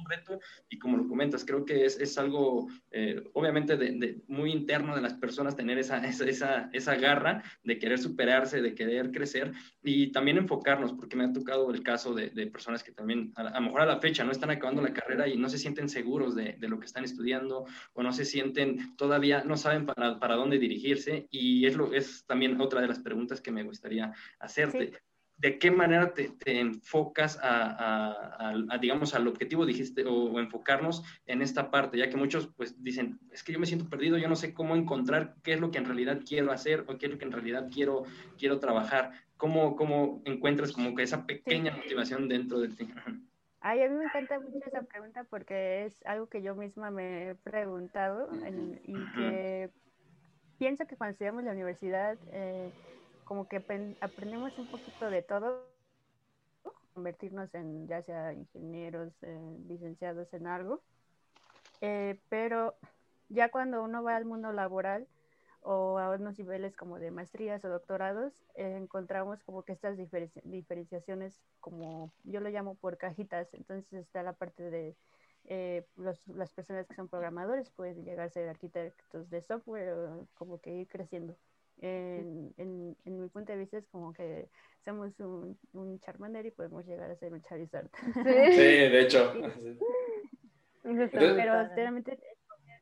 [0.00, 4.52] un reto y como lo comentas, creo que es, es algo eh, obviamente de, muy
[4.52, 9.52] interno de las personas tener esa, esa, esa, garra de querer superarse, de querer crecer
[9.82, 13.42] y también enfocarnos, porque me ha tocado el caso de, de personas que también a,
[13.42, 16.34] lo mejor a la fecha no están acabando la carrera y no se sienten seguros
[16.34, 20.36] de, de, lo que están estudiando o no se sienten todavía, no saben para, para
[20.36, 24.92] dónde dirigirse y es, lo, es también otra de las preguntas que me gustaría hacerte.
[25.40, 31.96] ¿De qué manera te, enfocas a, digamos, al objetivo, dijiste, o, enfocarnos en esta parte,
[31.96, 34.76] ya que muchos pues dicen, es que yo me siento perdido, yo no sé cómo
[34.76, 37.32] encontrar qué es lo que en realidad quiero hacer o qué es lo que en
[37.32, 38.02] realidad quiero,
[38.38, 39.12] quiero trabajar.
[39.38, 42.92] ¿Cómo, cómo encuentras como que esa pequeña motivación dentro de ti?
[43.62, 47.30] Ay, a mí me encanta mucho esa pregunta porque es algo que yo misma me
[47.30, 48.28] he preguntado
[48.84, 49.70] y que
[50.58, 52.18] pienso que cuando estudiamos la universidad...
[52.30, 52.70] Eh,
[53.30, 53.58] como que
[54.00, 55.64] aprendemos un poquito de todo,
[56.94, 59.12] convertirnos en ya sea ingenieros,
[59.68, 60.82] licenciados en algo,
[61.80, 62.74] eh, pero
[63.28, 65.06] ya cuando uno va al mundo laboral
[65.62, 71.40] o a unos niveles como de maestrías o doctorados, eh, encontramos como que estas diferenciaciones,
[71.60, 74.96] como yo lo llamo por cajitas, entonces está la parte de
[75.44, 75.86] eh,
[76.26, 80.74] las personas que son programadores, pueden llegar a ser arquitectos de software, o como que
[80.74, 81.36] ir creciendo
[81.80, 84.48] en, en, mi punto de vista es como que
[84.84, 87.88] somos un, un Charmander y podemos llegar a ser un Charizard.
[88.14, 89.32] Sí, de hecho.
[90.82, 92.18] Pero realmente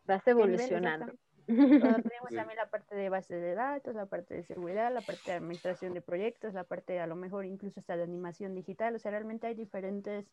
[0.05, 1.13] vas evolucionando.
[1.47, 5.37] tenemos también la parte de base de datos, la parte de seguridad, la parte de
[5.39, 8.95] administración de proyectos, la parte a lo mejor incluso hasta de animación digital.
[8.95, 10.27] O sea, realmente hay diferentes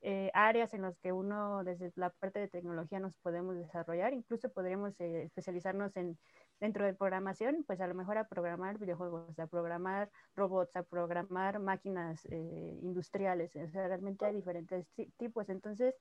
[0.00, 4.12] eh, áreas en las que uno desde la parte de tecnología nos podemos desarrollar.
[4.12, 6.16] Incluso podríamos eh, especializarnos en
[6.60, 11.58] dentro de programación, pues a lo mejor a programar videojuegos, a programar robots, a programar
[11.58, 15.48] máquinas eh, industriales, o sea, realmente hay diferentes tipos.
[15.48, 15.94] Entonces,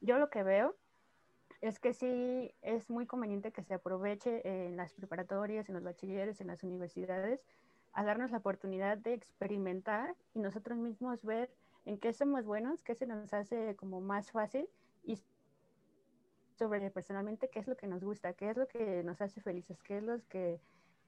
[0.00, 0.76] yo lo que veo
[1.60, 6.40] es que sí es muy conveniente que se aproveche en las preparatorias, en los bachilleres,
[6.40, 7.40] en las universidades,
[7.92, 11.50] a darnos la oportunidad de experimentar y nosotros mismos ver
[11.86, 14.68] en qué somos buenos, qué se nos hace como más fácil
[15.04, 15.18] y
[16.56, 19.78] sobre personalmente qué es lo que nos gusta, qué es lo que nos hace felices,
[19.82, 20.60] qué es lo que,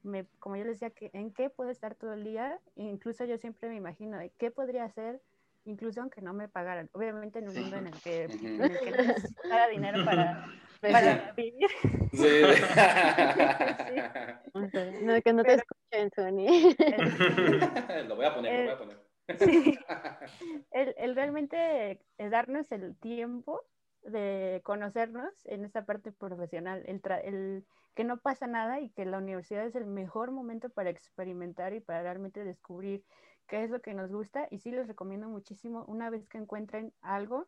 [0.03, 2.59] me, como yo les decía, que, en qué puedo estar todo el día.
[2.75, 5.21] incluso yo siempre me imagino de qué podría hacer,
[5.65, 6.89] incluso aunque no me pagaran.
[6.93, 10.45] Obviamente en un mundo en el que, en el que necesitara dinero para,
[10.81, 11.69] para vivir.
[12.13, 12.27] Sí.
[15.03, 16.75] No, que no te escuchen, Sony.
[18.07, 19.06] lo voy a poner, lo voy a poner.
[19.39, 19.77] Sí.
[20.71, 23.65] El, el realmente darnos el tiempo
[24.03, 29.17] de conocernos en esta parte profesional, el, el, que no pasa nada y que la
[29.17, 33.03] universidad es el mejor momento para experimentar y para realmente descubrir
[33.47, 36.93] qué es lo que nos gusta y sí les recomiendo muchísimo una vez que encuentren
[37.01, 37.47] algo,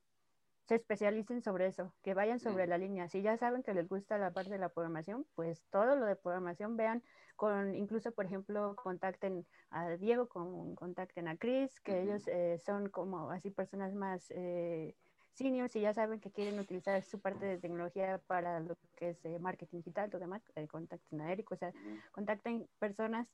[0.70, 3.10] se especialicen sobre eso, que vayan sobre la línea.
[3.10, 6.16] Si ya saben que les gusta la parte de la programación, pues todo lo de
[6.16, 7.02] programación vean
[7.36, 12.90] con, incluso por ejemplo, contacten a Diego, con, contacten a Chris, que ellos eh, son
[12.90, 14.30] como así personas más...
[14.30, 14.96] Eh,
[15.32, 19.24] seniors y ya saben que quieren utilizar su parte de tecnología para lo que es
[19.24, 21.72] eh, marketing digital, todo demás, eh, contacten a Eric, o sea,
[22.12, 23.32] contacten personas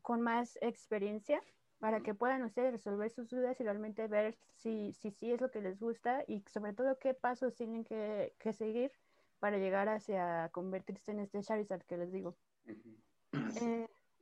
[0.00, 1.42] con más experiencia
[1.82, 5.50] para que puedan ustedes resolver sus dudas y realmente ver si sí si, es lo
[5.50, 8.92] que les gusta y sobre todo qué pasos tienen que, que seguir
[9.40, 12.36] para llegar hacia convertirse en este Charizard que les digo.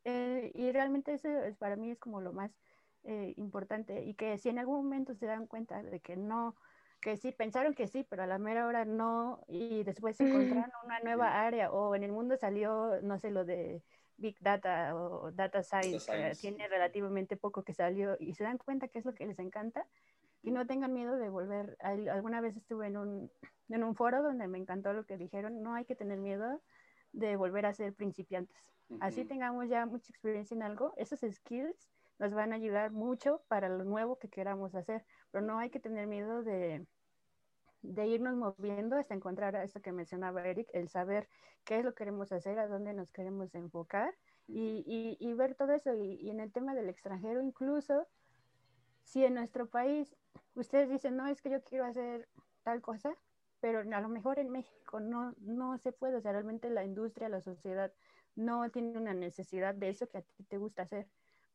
[0.05, 2.51] Eh, y realmente eso es, para mí es como lo más
[3.37, 6.57] importante y que si en algún momento se dan cuenta de que no
[7.03, 10.71] que sí, pensaron que sí, pero a la mera hora no, y después se encontraron
[10.85, 13.83] una nueva área, o en el mundo salió, no sé, lo de
[14.21, 18.89] Big Data o Data Science, que tiene relativamente poco que salió, y se dan cuenta
[18.89, 19.87] que es lo que les encanta,
[20.43, 21.77] y no tengan miedo de volver.
[21.81, 23.31] Alguna vez estuve en un,
[23.69, 26.61] en un foro donde me encantó lo que dijeron, no hay que tener miedo
[27.13, 28.73] de volver a ser principiantes.
[29.01, 33.69] Así tengamos ya mucha experiencia en algo, esos skills nos van a ayudar mucho para
[33.69, 36.87] lo nuevo que queramos hacer, pero no hay que tener miedo de,
[37.83, 41.29] de irnos moviendo hasta encontrar esto que mencionaba Eric, el saber
[41.65, 44.15] qué es lo que queremos hacer, a dónde nos queremos enfocar
[44.47, 45.95] y, y, ver todo eso.
[45.95, 48.07] Y, y, en el tema del extranjero, incluso
[49.05, 50.15] si en nuestro país
[50.55, 52.29] ustedes dicen, no, es que yo quiero hacer
[52.63, 53.15] tal cosa,
[53.61, 57.29] pero a lo mejor en México no, no se puede, o sea, realmente la industria,
[57.29, 57.93] la sociedad
[58.35, 61.07] no tiene una necesidad de eso que a ti te gusta hacer.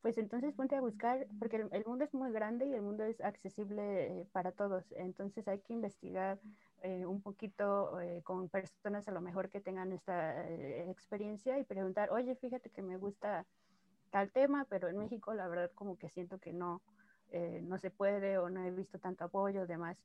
[0.05, 3.19] Pues entonces ponte a buscar, porque el, mundo es muy grande y el mundo es
[3.21, 6.39] accesible eh, para todos, entonces hay que investigar
[6.83, 12.11] eh, un poquito eh, con personas a lo mejor que tengan esta experiencia y preguntar,
[12.11, 13.47] oye, fíjate que me gusta
[14.11, 16.83] tal tema, pero en México la verdad como que siento que no,
[17.63, 19.97] no se puede o no he visto tanto apoyo, demás.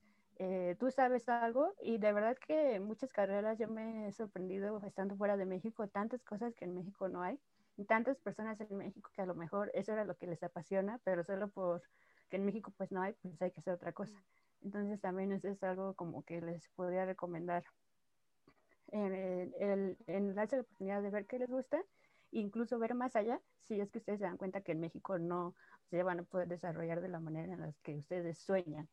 [0.43, 5.15] Eh, tú sabes algo y de verdad que muchas carreras yo me he sorprendido estando
[5.15, 7.39] fuera de México, tantas cosas que en México no hay,
[7.85, 11.25] tantas personas en México que a lo mejor eso era lo que les apasiona, pero
[11.25, 11.83] solo por
[12.29, 14.23] que en México pues no hay, pues hay que hacer otra cosa.
[14.63, 17.65] Entonces también eso es algo como que les podría recomendar
[18.93, 19.15] en,
[19.59, 21.81] el, darse la oportunidad de ver qué les gusta,
[22.33, 25.55] incluso ver más allá, si es que ustedes se dan cuenta que en México no
[25.91, 28.89] se van a poder desarrollar de la manera en la que ustedes sueñan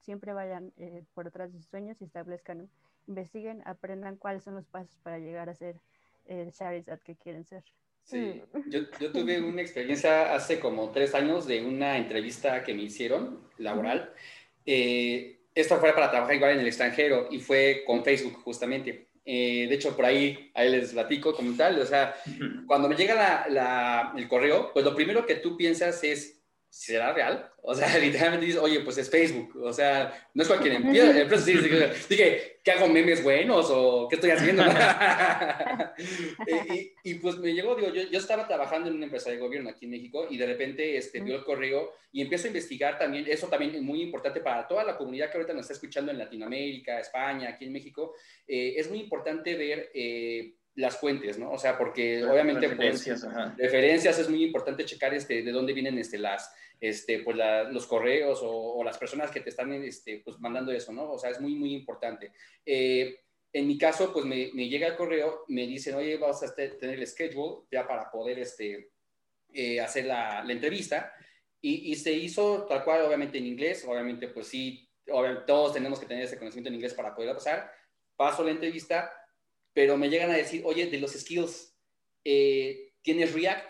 [0.00, 2.70] siempre vayan eh, por detrás de sus sueños y establezcan,
[3.06, 5.80] investiguen, aprendan cuáles son los pasos para llegar a ser
[6.26, 7.64] el Charizard que quieren ser.
[8.04, 8.70] Sí, mm.
[8.70, 13.40] yo, yo, tuve una experiencia hace como tres años de una entrevista que me hicieron,
[13.58, 14.12] laboral.
[14.66, 19.08] Eh, esta fue para trabajar igual en el extranjero y fue con Facebook justamente.
[19.24, 21.78] Eh, de hecho, por ahí, ahí les platico como tal.
[21.80, 22.14] O sea,
[22.66, 26.43] cuando me llega la, la, el correo, pues lo primero que tú piensas es,
[26.74, 27.48] ¿será real?
[27.62, 29.56] O sea, literalmente dices, oye, pues es Facebook.
[29.62, 31.46] O sea, no es cualquier empresa.
[31.46, 34.64] dije, ¿qué hago memes buenos o qué estoy haciendo?
[37.04, 39.84] y, pues me llegó, digo, yo, yo, estaba trabajando en una empresa de gobierno aquí
[39.84, 43.46] en México y de repente este, vio el correo y empiezo a investigar también, eso
[43.46, 46.98] también es muy importante para toda la comunidad que ahorita nos está escuchando en Latinoamérica,
[46.98, 48.16] España, aquí en México.
[48.48, 49.92] Eh, es muy importante ver...
[49.94, 51.52] Eh, las fuentes, ¿no?
[51.52, 55.98] O sea, porque obviamente pues, referencias, referencias es muy importante checar este, de dónde vienen
[55.98, 57.36] este, las, este, pues
[57.70, 61.12] los correos o, las personas que te están este, pues, mandando eso, ¿no?
[61.12, 62.32] O sea, es muy, muy importante.
[62.66, 63.20] Eh,
[63.52, 67.06] en mi caso, pues me, llega el correo, me dicen, oye, vas a tener el
[67.06, 68.90] schedule ya para poder este,
[69.52, 71.12] eh, hacer la, la entrevista.
[71.60, 74.90] Y, y, se hizo tal cual, obviamente en inglés, obviamente pues sí,
[75.46, 77.72] todos tenemos que tener ese conocimiento en inglés para poderla pasar.
[78.16, 79.10] Paso la entrevista,
[79.74, 81.76] pero me llegan a decir, oye, de los skills,
[82.24, 83.66] eh, ¿tienes React?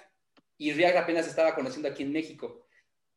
[0.59, 2.69] Y React apenas estaba conociendo aquí en México.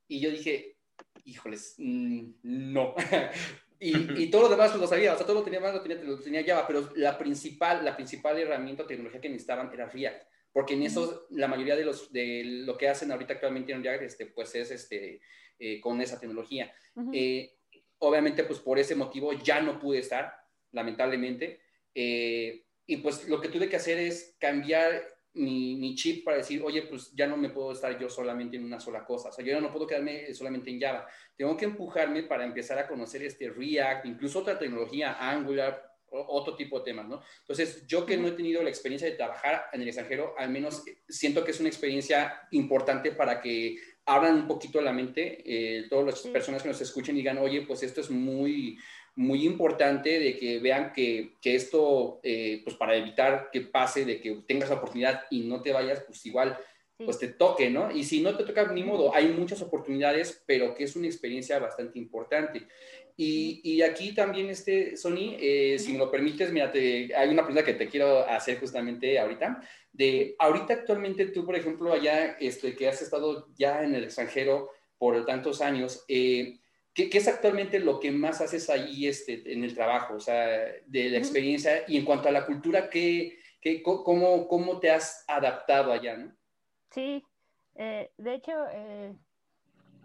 [0.08, 0.78] Y yo dije,
[1.26, 2.96] híjoles, mm, no.
[3.80, 5.82] y, y, todo lo demás pues, lo sabía, o sea, todo lo tenía más, lo
[5.82, 9.90] tenía, lo tenía Java, pero la principal, la principal herramienta o tecnología que necesitaban era
[9.90, 10.24] React,
[10.54, 14.04] porque en eso la mayoría de, los, de lo que hacen ahorita actualmente en React,
[14.04, 15.22] este, pues es este,
[15.60, 16.74] eh, con esa tecnología.
[17.12, 17.58] Eh,
[18.00, 20.34] obviamente, pues por ese motivo ya no pude estar,
[20.72, 21.62] lamentablemente,
[21.94, 26.84] eh, y pues lo que tuve que hacer es cambiar mi, chip para decir, oye,
[26.84, 29.30] pues ya no me puedo estar yo solamente en una sola cosa.
[29.30, 31.08] O sea, yo ya no puedo quedarme solamente en Java.
[31.36, 36.80] Tengo que empujarme para empezar a conocer este React, incluso otra tecnología, Angular, otro tipo
[36.80, 37.22] de temas, ¿no?
[37.42, 40.84] Entonces, yo que no he tenido la experiencia de trabajar en el extranjero, al menos
[41.08, 46.06] siento que es una experiencia importante para que abran un poquito la mente, eh, todas
[46.06, 48.80] las personas que nos escuchen y digan, oye, pues esto es muy,
[49.18, 54.22] muy importante de que vean que, que esto, eh, pues para evitar que pase, de
[54.22, 56.56] que tengas la oportunidad y no te vayas, pues igual,
[56.96, 57.92] pues te toque, ¿no?
[57.92, 61.58] Y si no te toca, ni modo, hay muchas oportunidades, pero que es una experiencia
[61.58, 62.68] bastante importante.
[63.16, 67.66] Y, y aquí también, este, Sony, eh, si me lo permites, mira, hay una pregunta
[67.66, 69.62] que te quiero hacer justamente ahorita.
[69.92, 74.70] De, ahorita actualmente tú, por ejemplo, allá, este, que has estado ya en el extranjero
[75.00, 76.60] por tantos años, eh,
[76.98, 80.48] ¿Qué, es actualmente lo que más haces ahí este, en el trabajo, o sea,
[80.88, 81.84] de la experiencia?
[81.88, 86.18] Y en cuanto a la cultura, ¿qué, qué, cómo, ¿cómo te has adaptado allá?
[86.18, 86.36] ¿no?
[86.90, 87.24] Sí,
[87.76, 89.16] eh, de hecho, eh,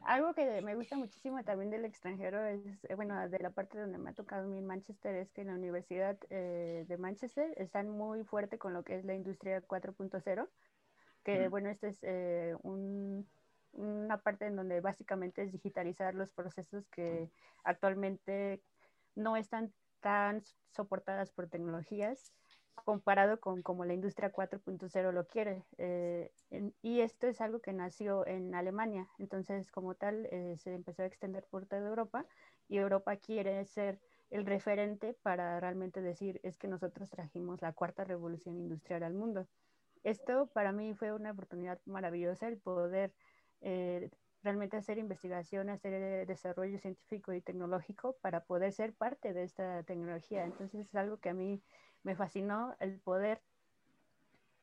[0.02, 3.96] algo que me gusta muchísimo también del extranjero es, eh, bueno, de la parte donde
[3.96, 7.88] me ha tocado a mí en Manchester, es que en la Universidad de Manchester están
[7.88, 10.46] muy fuerte con lo que es la industria 4.0,
[11.24, 13.26] que bueno, este es un
[13.72, 17.30] una parte en donde básicamente es digitalizar los procesos que
[17.64, 18.62] actualmente
[19.14, 22.32] no están tan soportadas por tecnologías
[22.74, 25.64] comparado con como la industria 4.0 lo quiere.
[25.78, 26.30] Eh,
[26.82, 31.06] y esto es algo que nació en Alemania, entonces como tal eh, se empezó a
[31.06, 32.26] extender por toda Europa
[32.68, 34.00] y Europa quiere ser
[34.31, 39.46] el referente para realmente decir es que nosotros trajimos la cuarta revolución industrial al mundo.
[40.04, 43.12] Esto para mí fue una oportunidad maravillosa el poder
[43.63, 44.10] eh,
[44.42, 49.83] realmente hacer investigación, hacer eh, desarrollo científico y tecnológico para poder ser parte de esta
[49.85, 50.44] tecnología.
[50.44, 51.63] Entonces es algo que a mí
[52.02, 53.40] me fascinó el poder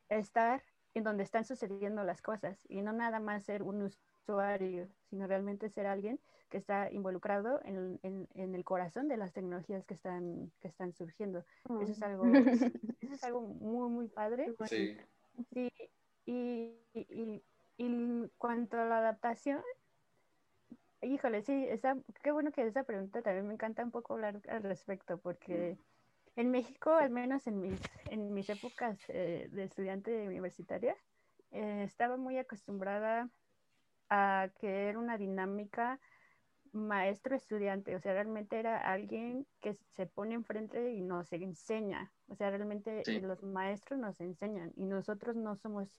[0.09, 0.63] estar
[0.95, 5.69] en donde están sucediendo las cosas y no nada más ser un usuario, sino realmente
[5.69, 6.19] ser alguien
[6.49, 11.45] que está involucrado en, en, el corazón de las tecnologías que están, que están surgiendo.
[11.79, 14.51] Eso, es algo, eso es algo muy, muy padre.
[14.65, 14.97] Sí.
[15.53, 15.71] sí
[16.25, 17.43] y, y, y,
[17.79, 19.61] en cuanto a la adaptación,
[21.01, 24.63] híjole, sí, esa, qué bueno que esa pregunta también me encanta un poco hablar al
[24.63, 25.77] respecto, porque
[26.35, 27.79] en México, al menos en mis,
[28.11, 30.95] en mis épocas eh, de estudiante universitaria,
[31.51, 33.29] eh, estaba muy acostumbrada
[34.09, 35.99] a que era una dinámica
[36.73, 42.49] maestro-estudiante, o sea, realmente era alguien que se pone enfrente y nos enseña, o sea,
[42.49, 45.89] realmente los maestros nos enseñan y nosotros no somos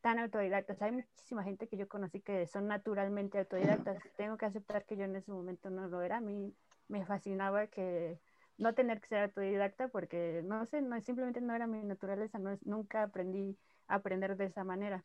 [0.00, 0.80] tan autodidactas.
[0.82, 3.98] Hay muchísima gente que yo conocí que son naturalmente autodidactas.
[4.16, 6.18] Tengo que aceptar que yo en ese momento no lo era.
[6.18, 6.54] A mí
[6.88, 8.18] me fascinaba que
[8.58, 12.58] no tener que ser autodidacta porque no sé, no, simplemente no era mi naturaleza, no,
[12.64, 15.04] nunca aprendí a aprender de esa manera.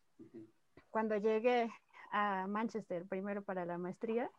[0.90, 1.70] Cuando llegué
[2.12, 4.30] a Manchester, primero para la maestría,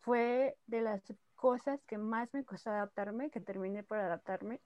[0.00, 1.02] fue de las
[1.34, 4.60] cosas que más me costó adaptarme, que terminé por adaptarme,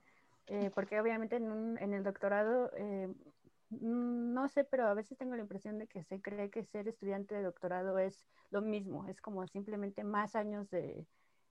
[0.47, 3.09] eh, porque obviamente en, en el doctorado, eh,
[3.81, 7.35] no sé, pero a veces tengo la impresión de que se cree que ser estudiante
[7.35, 11.07] de doctorado es lo mismo, es como simplemente más años de,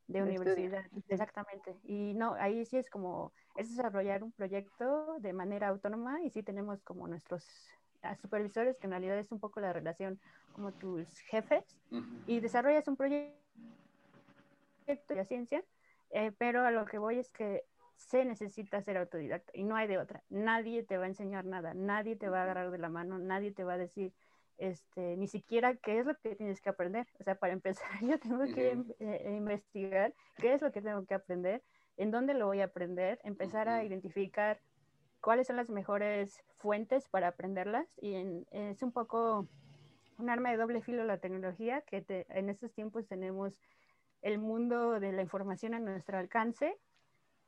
[0.08, 0.86] de universidad.
[1.08, 1.76] Exactamente.
[1.84, 6.44] Y no, ahí sí es como, es desarrollar un proyecto de manera autónoma y sí
[6.44, 7.46] tenemos como nuestros
[8.20, 10.20] supervisores, que en realidad es un poco la relación
[10.54, 11.64] como tus jefes,
[12.28, 13.38] y desarrollas un proyecto
[14.88, 15.64] de ciencia,
[16.10, 17.64] eh, pero a lo que voy es que
[18.02, 20.24] se necesita ser autodidacta y no hay de otra.
[20.30, 23.52] Nadie te va a enseñar nada, nadie te va a agarrar de la mano, nadie
[23.52, 24.14] te va a decir
[24.58, 27.08] este, ni siquiera qué es lo que tienes que aprender.
[27.20, 31.14] O sea, para empezar, yo tengo que eh, investigar qué es lo que tengo que
[31.14, 31.64] aprender,
[31.98, 34.60] en dónde lo voy a aprender, empezar a identificar
[35.22, 37.88] cuáles son las mejores fuentes para aprenderlas.
[38.02, 38.16] Y
[38.52, 39.48] es un poco
[40.18, 43.54] un arma de doble filo la tecnología, que en estos tiempos tenemos
[44.22, 46.78] el mundo de la información a nuestro alcance,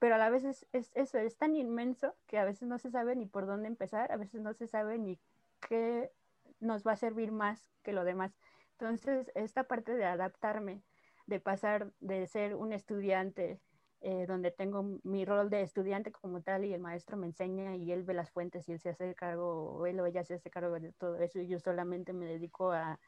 [0.03, 2.91] pero a la vez es, es, eso, es tan inmenso que a veces no se
[2.91, 5.17] sabe ni por dónde empezar, a veces no se sabe ni
[5.65, 6.11] qué
[6.59, 8.37] nos va a servir más que lo demás.
[8.71, 10.83] Entonces, esta parte de adaptarme,
[11.25, 13.61] de pasar de ser un estudiante
[14.01, 17.93] eh, donde tengo mi rol de estudiante como tal y el maestro me enseña y
[17.93, 20.49] él ve las fuentes y él se hace cargo, o él o ella se hace
[20.49, 22.99] cargo de todo eso y yo solamente me dedico a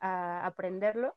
[0.00, 1.14] aprenderlo,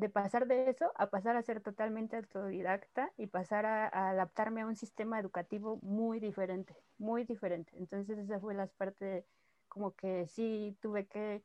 [0.00, 4.62] de pasar de eso a pasar a ser totalmente autodidacta y pasar a, a, adaptarme
[4.62, 7.72] a un sistema educativo muy diferente, muy diferente.
[7.76, 9.26] Entonces esa fue la parte
[9.68, 11.42] como que sí tuve que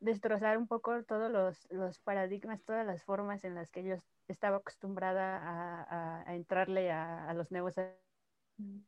[0.00, 1.30] destrozar un poco todos
[1.70, 3.96] los, paradigmas, todas las formas en las que yo
[4.28, 7.74] estaba acostumbrada a, entrarle a, los nuevos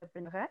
[0.00, 0.50] aprendizajes,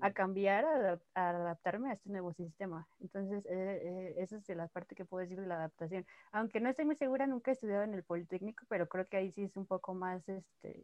[0.00, 2.86] a cambiar, a, adaptarme a este nuevo sistema.
[3.00, 6.06] Entonces, eh, eh, esa es la parte que puedo decir de la adaptación.
[6.32, 9.30] Aunque no estoy muy segura, nunca he estudiado en el Politécnico, pero creo que ahí
[9.30, 10.82] sí es un poco más, este,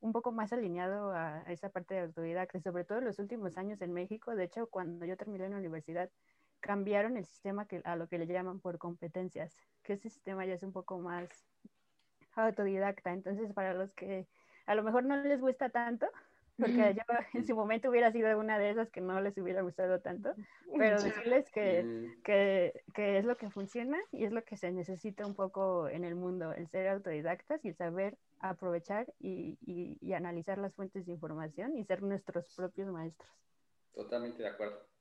[0.00, 3.80] un poco más alineado a esa parte de autodidacta, sobre todo en los últimos años
[3.82, 4.34] en México.
[4.34, 6.10] De hecho, cuando yo terminé en la universidad,
[6.60, 10.54] cambiaron el sistema que, a lo que le llaman por competencias, que ese sistema ya
[10.54, 11.28] es un poco más
[12.34, 13.12] autodidacta.
[13.12, 14.26] Entonces, para los que
[14.66, 16.06] a lo mejor no les gusta tanto,
[16.58, 17.02] porque yo
[17.34, 20.34] en su momento hubiera sido una de esas que no les hubiera gustado tanto,
[20.76, 25.26] pero decirles que, que, que, es lo que funciona y es lo que se necesita
[25.26, 30.12] un poco en el mundo, el ser autodidactas y el saber aprovechar y, y, y
[30.12, 33.30] analizar las fuentes de información y ser nuestros propios maestros.
[33.94, 34.95] Totalmente de acuerdo.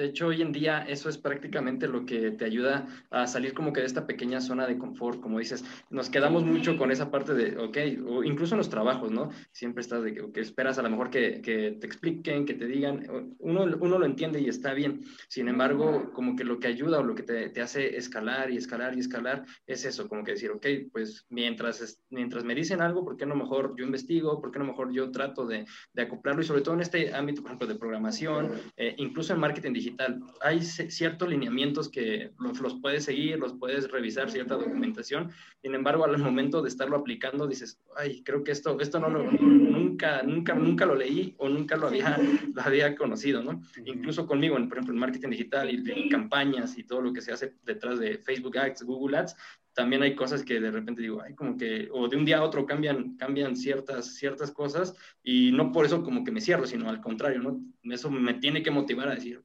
[0.00, 3.70] De hecho, hoy en día eso es prácticamente lo que te ayuda a salir como
[3.70, 7.34] que de esta pequeña zona de confort, como dices, nos quedamos mucho con esa parte
[7.34, 7.76] de, ok,
[8.08, 9.28] o incluso en los trabajos, ¿no?
[9.52, 13.34] Siempre estás de que, esperas a lo mejor que, que, te expliquen, que te digan,
[13.40, 17.02] uno, uno lo entiende y está bien, sin embargo, como que lo que ayuda o
[17.02, 20.50] lo que te, te hace escalar y escalar y escalar es eso, como que decir,
[20.50, 24.40] ok, pues mientras, mientras me dicen algo, ¿por qué no mejor yo investigo?
[24.40, 26.40] ¿Por qué no mejor yo trato de, de acoplarlo?
[26.40, 30.22] Y sobre todo en este ámbito, por ejemplo, de programación, eh, incluso en marketing digital,
[30.40, 35.30] hay ciertos lineamientos que los, los, puedes seguir, los puedes revisar, cierta documentación.
[35.62, 39.30] Sin embargo, al momento de estarlo aplicando, dices, ay, creo que esto, esto no lo,
[39.30, 42.18] nunca, nunca, nunca lo leí o nunca lo había,
[42.54, 43.62] lo había conocido, ¿no?
[43.84, 47.20] Incluso conmigo, en, por ejemplo, en marketing digital y en campañas y todo lo que
[47.20, 49.36] se hace detrás de Facebook Ads, Google Ads,
[49.74, 52.42] también hay cosas que de repente digo, ay, como que, o de un día a
[52.42, 56.88] otro cambian, cambian ciertas, ciertas cosas y no por eso como que me cierro, sino
[56.88, 57.60] al contrario, ¿no?
[57.84, 59.42] Eso me tiene que motivar a decir,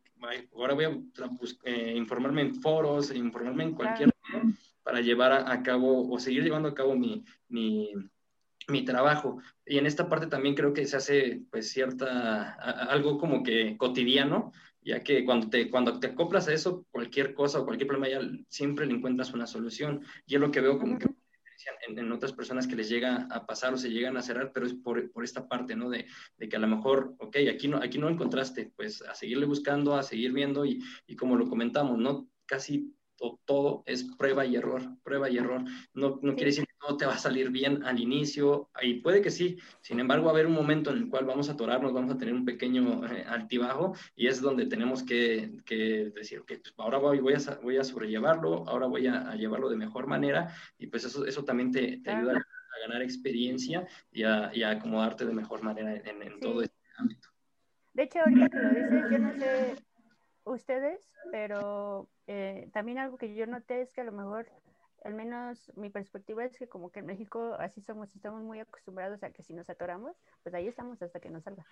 [0.55, 0.99] ahora voy a
[1.63, 4.11] eh, informarme en foros, informarme en cualquier
[4.83, 7.91] para llevar a, cabo o seguir llevando a cabo mi, mi,
[8.67, 9.41] mi, trabajo.
[9.65, 14.51] Y en esta parte también creo que se hace pues cierta, algo como que cotidiano,
[14.81, 18.29] ya que cuando te, cuando te acoplas a eso, cualquier cosa o cualquier problema ya
[18.47, 20.03] siempre le encuentras una solución.
[20.27, 21.07] Y es lo que veo como que
[21.87, 24.65] en, en, otras personas que les llega a pasar o se llegan a cerrar, pero
[24.65, 25.89] es por, por esta parte, ¿no?
[25.89, 26.05] De,
[26.37, 29.95] de, que a lo mejor, ok, aquí no, aquí no encontraste, pues a seguirle buscando,
[29.95, 32.27] a seguir viendo y, y como lo comentamos, ¿no?
[32.45, 32.95] Casi
[33.45, 35.63] todo es prueba y error, prueba y error.
[35.93, 39.31] No, no quiere decir todo te va a salir bien al inicio, y puede que
[39.31, 42.13] sí, sin embargo va a haber un momento en el cual vamos a atorarnos, vamos
[42.13, 46.73] a tener un pequeño eh, altibajo, y es donde tenemos que, que decir, ok, pues
[46.77, 50.87] ahora voy, voy, a, voy a sobrellevarlo, ahora voy a, llevarlo de mejor manera, y
[50.87, 55.25] pues eso, eso también te, te ayuda a ganar experiencia y a, y a, acomodarte
[55.25, 57.29] de mejor manera en, en todo este ámbito.
[57.93, 59.75] De hecho, ahorita que lo dices, yo no sé
[60.45, 64.47] ustedes, pero eh, también algo que yo noté es que a lo mejor,
[65.05, 69.21] al menos mi perspectiva es que como que en México así somos, estamos muy acostumbrados
[69.21, 71.63] a que si nos atoramos, pues ahí estamos hasta que nos salga.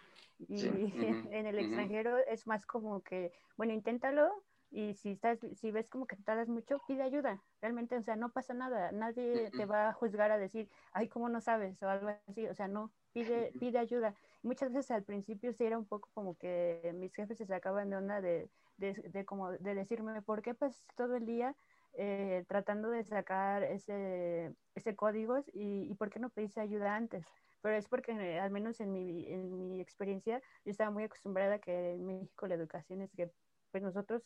[0.47, 0.65] Y
[1.31, 4.29] en el extranjero es más como que, bueno, inténtalo,
[4.69, 7.41] y si estás si ves como que te tardas mucho pide ayuda.
[7.61, 8.91] Realmente o sea no pasa nada.
[8.91, 12.47] Nadie te va a juzgar a decir ay cómo no sabes o algo así.
[12.47, 14.15] O sea no pide pide ayuda.
[14.41, 17.97] Muchas veces al principio sí era un poco como que mis jefes se sacaban de
[17.97, 21.55] onda de de, como, de decirme, ¿por qué pues todo el día
[21.93, 27.25] eh, tratando de sacar ese, ese códigos y, y, por qué no pediste ayuda antes?
[27.61, 31.59] Pero es porque, eh, al menos en mi, en mi experiencia, yo estaba muy acostumbrada
[31.59, 33.31] que en México la educación es que
[33.71, 34.21] pues nosotros,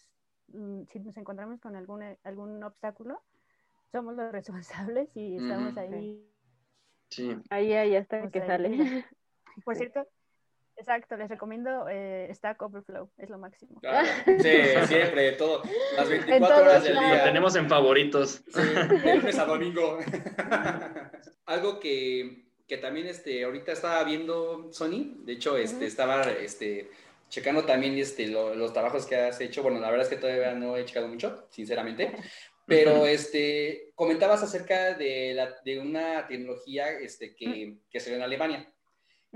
[0.48, 3.22] mm, si nos encontramos con algún, algún obstáculo,
[3.92, 6.24] somos los responsables y estamos ahí.
[7.10, 7.38] Sí.
[7.50, 8.70] Ahí, ahí hasta que sale.
[9.66, 10.06] Por cierto,
[10.78, 13.82] Exacto, les recomiendo eh, Stack Overflow, es lo máximo.
[14.26, 15.64] sí, siempre, todo,
[15.96, 17.18] las 24 horas del día.
[17.18, 18.44] Lo tenemos en favoritos.
[18.48, 19.98] Sí, de lunes a domingo.
[21.48, 26.92] Algo que, que, también este, ahorita estaba viendo Sony, de hecho, este, estaba este,
[27.30, 29.64] checando también este, los trabajos que has hecho.
[29.64, 32.16] Bueno, la verdad es que todavía no he checado mucho, sinceramente.
[32.68, 38.24] Pero este, comentabas acerca de, la, de una tecnología este, que, que se ve en
[38.24, 38.74] Alemania.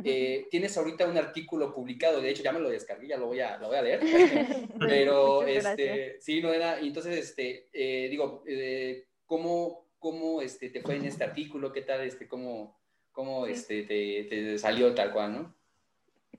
[0.03, 3.41] Eh, tienes ahorita un artículo publicado, de hecho ya me lo descargué, ya lo voy
[3.41, 3.99] a, lo voy a leer,
[4.79, 10.95] pero este, sí, no era, entonces, este, eh, digo, eh, ¿cómo, cómo este, te fue
[10.95, 11.73] en este artículo?
[11.73, 12.79] ¿Qué tal, este, cómo,
[13.11, 15.55] cómo este, te, te, salió tal cual, no?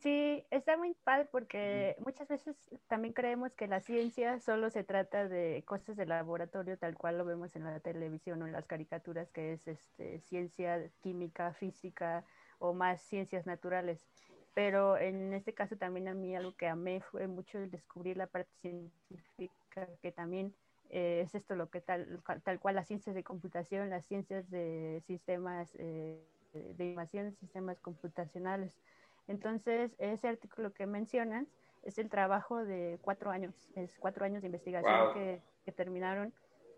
[0.00, 2.56] Sí, está muy padre porque muchas veces
[2.88, 7.24] también creemos que la ciencia solo se trata de cosas de laboratorio tal cual lo
[7.24, 12.24] vemos en la televisión o en las caricaturas, que es este, ciencia, química, física,
[12.62, 14.06] o más ciencias naturales.
[14.54, 18.26] Pero en este caso también a mí algo que amé fue mucho el descubrir la
[18.26, 20.54] parte científica, que también
[20.90, 25.02] eh, es esto lo que tal, tal cual las ciencias de computación, las ciencias de
[25.06, 28.78] sistemas eh, de información, sistemas computacionales.
[29.26, 31.46] Entonces, ese artículo que mencionas
[31.82, 36.32] es el trabajo de cuatro años, es cuatro años de investigación que, que, terminaron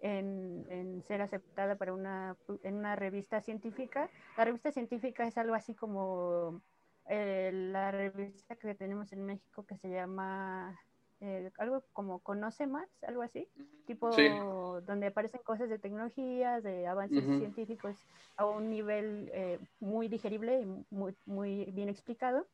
[0.05, 4.11] en, ser aceptada para una, en una revista científica.
[4.37, 6.61] La revista científica es algo así como
[7.09, 10.79] eh, la revista que tenemos en México que se llama
[11.21, 13.49] eh, algo como Conoce Más, algo así,
[13.87, 14.11] tipo
[14.83, 17.97] donde aparecen cosas de tecnología, de avances científicos
[18.37, 22.47] a un nivel eh, muy digerible y muy, muy bien explicado.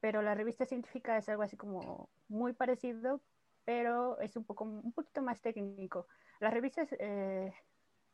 [0.00, 3.20] pero la revista científica es algo así como muy parecido,
[3.64, 6.06] pero es un poco un poquito más técnico.
[6.40, 7.52] Las revistas, eh,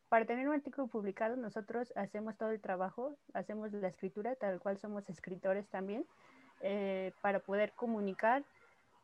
[0.08, 4.78] para tener un artículo publicado, nosotros hacemos todo el trabajo, hacemos la escritura, tal cual
[4.78, 6.04] somos escritores también,
[6.60, 8.44] eh, para poder comunicar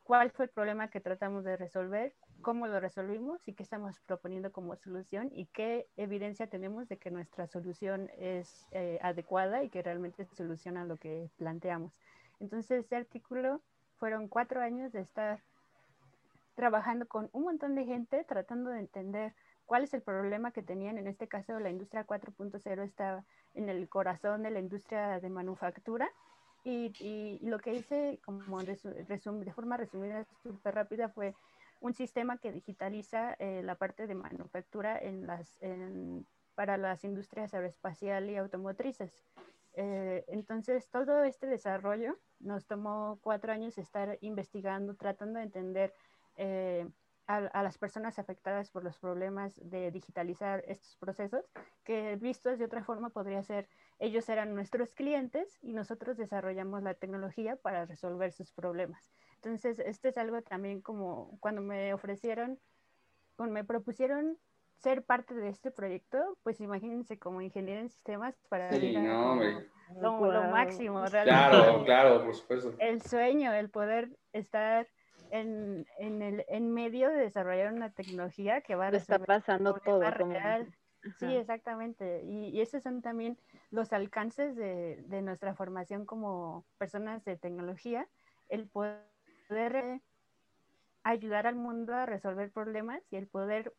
[0.05, 4.53] cuál fue el problema que tratamos de resolver, cómo lo resolvimos y qué estamos proponiendo
[4.53, 9.83] como solución y qué evidencia tenemos de que nuestra solución es eh, adecuada y que
[9.83, 11.99] realmente soluciona lo que planteamos.
[12.41, 13.63] Entonces, este artículo
[13.97, 15.41] fueron cuatro años de estar
[16.55, 19.35] trabajando con un montón de gente tratando de entender
[19.67, 20.99] cuál es el problema que tenían.
[20.99, 23.25] En este caso, la industria 4.0 está
[23.55, 26.09] en el corazón de la industria de manufactura.
[26.65, 31.35] Y, y lo que hice, como de forma resumida, súper rápida, fue
[31.81, 35.59] un sistema que digitaliza eh, la parte de manufactura en las,
[36.55, 39.27] para las industrias aeroespacial y automotrices.
[39.77, 45.93] Eh, entonces, todo este desarrollo nos tomó cuatro años estar investigando, tratando de entender
[46.37, 46.87] eh,
[47.27, 51.45] a, las personas afectadas por los problemas de digitalizar estos procesos,
[51.83, 53.69] que vistos de otra forma podría ser,
[53.99, 59.11] ellos eran nuestros clientes y nosotros desarrollamos la tecnología para resolver sus problemas.
[59.37, 62.59] Entonces, esto es algo también como cuando me ofrecieron,
[63.37, 64.39] cuando me propusieron
[64.77, 69.37] ser parte de este proyecto, pues imagínense como ingeniero en sistemas para sí, no,
[69.99, 71.07] lo, lo, máximo.
[71.07, 71.31] Realmente.
[71.31, 72.75] Claro, claro, por supuesto.
[72.79, 74.87] El sueño, el poder estar
[75.35, 80.09] en, en, el, en medio de desarrollar una tecnología que va a estar pasando todo.
[80.09, 80.73] Real.
[81.19, 82.23] Sí, exactamente.
[82.23, 83.37] Y, y, esos son también
[83.73, 88.07] los alcances de, de, nuestra formación como personas de tecnología,
[88.49, 90.01] el poder
[91.03, 93.75] ayudar al mundo a resolver problemas y el poder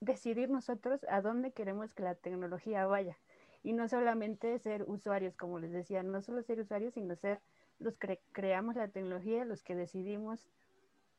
[0.00, 3.18] decidir nosotros a dónde queremos que la tecnología vaya.
[3.62, 7.40] Y no solamente ser usuarios, como les decía, no solo ser usuarios, sino ser
[7.78, 10.46] los que creamos la tecnología, los que decidimos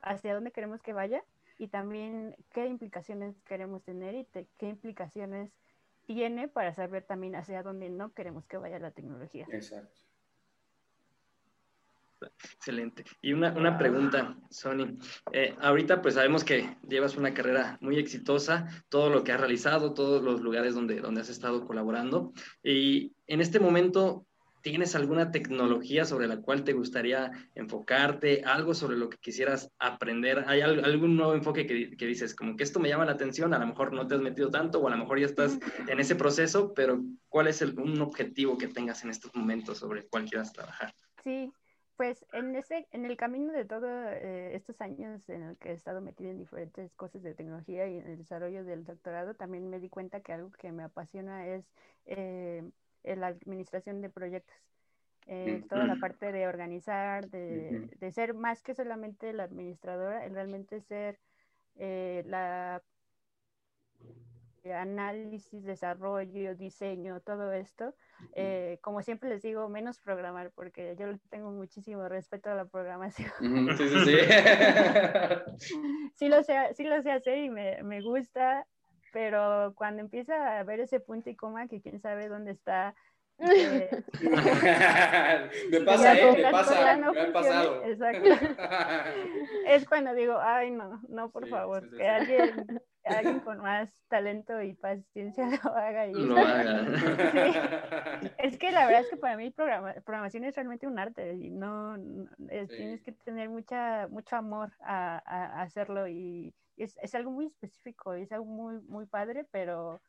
[0.01, 1.23] hacia dónde queremos que vaya
[1.57, 4.27] y también qué implicaciones queremos tener y
[4.57, 5.51] qué implicaciones
[6.05, 9.45] tiene para saber también hacia dónde no queremos que vaya la tecnología.
[9.51, 10.01] Exacto.
[12.43, 13.03] Excelente.
[13.21, 14.97] Y una, una pregunta, Sony.
[15.31, 19.93] Eh, ahorita pues sabemos que llevas una carrera muy exitosa, todo lo que has realizado,
[19.93, 22.31] todos los lugares donde, donde has estado colaborando.
[22.63, 24.27] Y en este momento,
[24.61, 28.43] ¿tienes alguna tecnología sobre la cual te gustaría enfocarte?
[28.45, 30.43] ¿Algo sobre lo que quisieras aprender?
[30.47, 33.53] ¿Hay algún nuevo enfoque que, que dices, como que esto me llama la atención?
[33.53, 35.99] A lo mejor no te has metido tanto o a lo mejor ya estás en
[35.99, 40.09] ese proceso, pero ¿cuál es el, un objetivo que tengas en estos momentos sobre el
[40.09, 40.93] cual quieras trabajar?
[41.23, 41.51] Sí,
[41.97, 45.73] pues en, ese, en el camino de todos eh, estos años en el que he
[45.73, 49.79] estado metido en diferentes cosas de tecnología y en el desarrollo del doctorado, también me
[49.79, 51.63] di cuenta que algo que me apasiona es
[52.05, 52.63] eh,
[53.03, 54.55] la administración de proyectos.
[55.27, 60.81] Eh, toda la parte de organizar, de, de, ser más que solamente la administradora, realmente
[60.81, 61.19] ser
[61.75, 62.81] la
[64.69, 67.95] análisis, desarrollo, diseño, todo esto.
[68.33, 73.31] Eh, como siempre les digo, menos programar, porque yo tengo muchísimo respeto a la programación.
[73.77, 74.17] Sí, sí, sí.
[76.15, 78.67] sí, lo sé, sí lo sé hacer y me, me gusta,
[79.11, 82.95] pero cuando empieza a ver ese punto y coma, que quién sabe dónde está
[83.41, 83.89] eh,
[85.71, 86.35] me pasa, ¿eh?
[86.37, 87.83] Me pasa, me ha pasado.
[87.85, 88.29] Exacto.
[89.67, 94.73] es cuando digo, ay, no, no, por favor, que alguien alguien con más talento y
[94.73, 96.05] paciencia lo haga.
[96.05, 96.13] Y...
[96.13, 98.21] Lo haga.
[98.37, 101.97] Es que la verdad es que para mí programación es realmente un arte y no,
[102.47, 106.53] tienes que tener mucha, mucho amor a, a hacerlo y
[106.83, 110.01] es, es, algo muy específico, es algo muy, muy padre, pero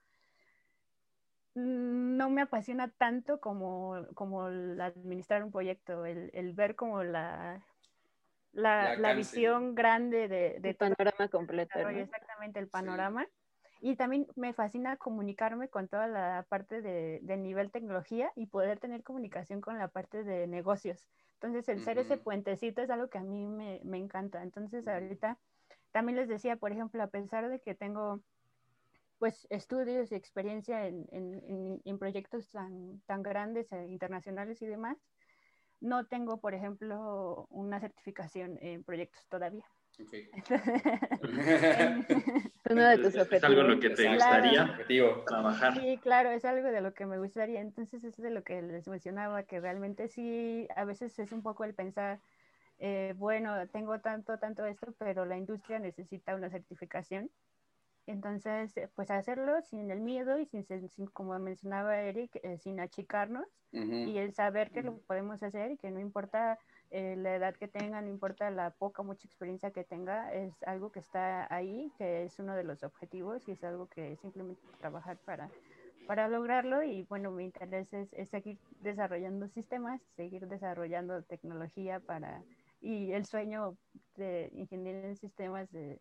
[1.54, 7.62] no me apasiona tanto como, como el administrar un proyecto, el, el ver como la,
[8.52, 11.78] la, la, visión grande de, de panorama completo.
[11.88, 13.26] Exactamente, el panorama.
[13.80, 18.78] Y también me fascina comunicarme con toda la parte de, de, nivel tecnología y poder
[18.78, 21.08] tener comunicación con la parte de negocios.
[21.34, 24.44] Entonces, el ser ese puentecito es algo que a mí me, me, encanta.
[24.44, 25.36] Entonces, ahorita
[25.92, 28.20] también les decía, por ejemplo, a pesar de que tengo
[29.18, 34.98] pues estudios y experiencia en, en, en proyectos tan, tan grandes, e internacionales y demás,
[35.80, 39.64] no tengo, por ejemplo, una certificación en proyectos todavía.
[40.00, 40.30] Okay.
[42.70, 43.32] Uno de tus objetivos.
[43.32, 44.78] Es algo en lo que te gustaría
[45.26, 45.74] trabajar.
[45.74, 47.60] Sí, claro, es algo de lo que me gustaría.
[47.60, 51.64] Entonces, es de lo que les mencionaba, que realmente sí, a veces es un poco
[51.64, 52.20] el pensar,
[52.78, 57.30] eh, bueno, tengo tanto, tanto esto, pero la industria necesita una certificación.
[58.06, 62.80] Entonces, eh, pues hacerlo sin el miedo y sin, sin como mencionaba Eric, eh, sin
[62.80, 66.58] achicarnos y el saber que lo podemos hacer y que no importa
[66.90, 70.52] eh, la edad que tenga, no importa la poca o mucha experiencia que tenga, es
[70.64, 74.60] algo que está ahí, que es uno de los objetivos y es algo que simplemente
[74.78, 75.48] trabajar para,
[76.06, 82.42] para lograrlo y bueno, mi interés es, es seguir desarrollando sistemas, seguir desarrollando tecnología para,
[82.82, 83.78] y el sueño
[84.16, 86.00] de ingeniería en sistemas de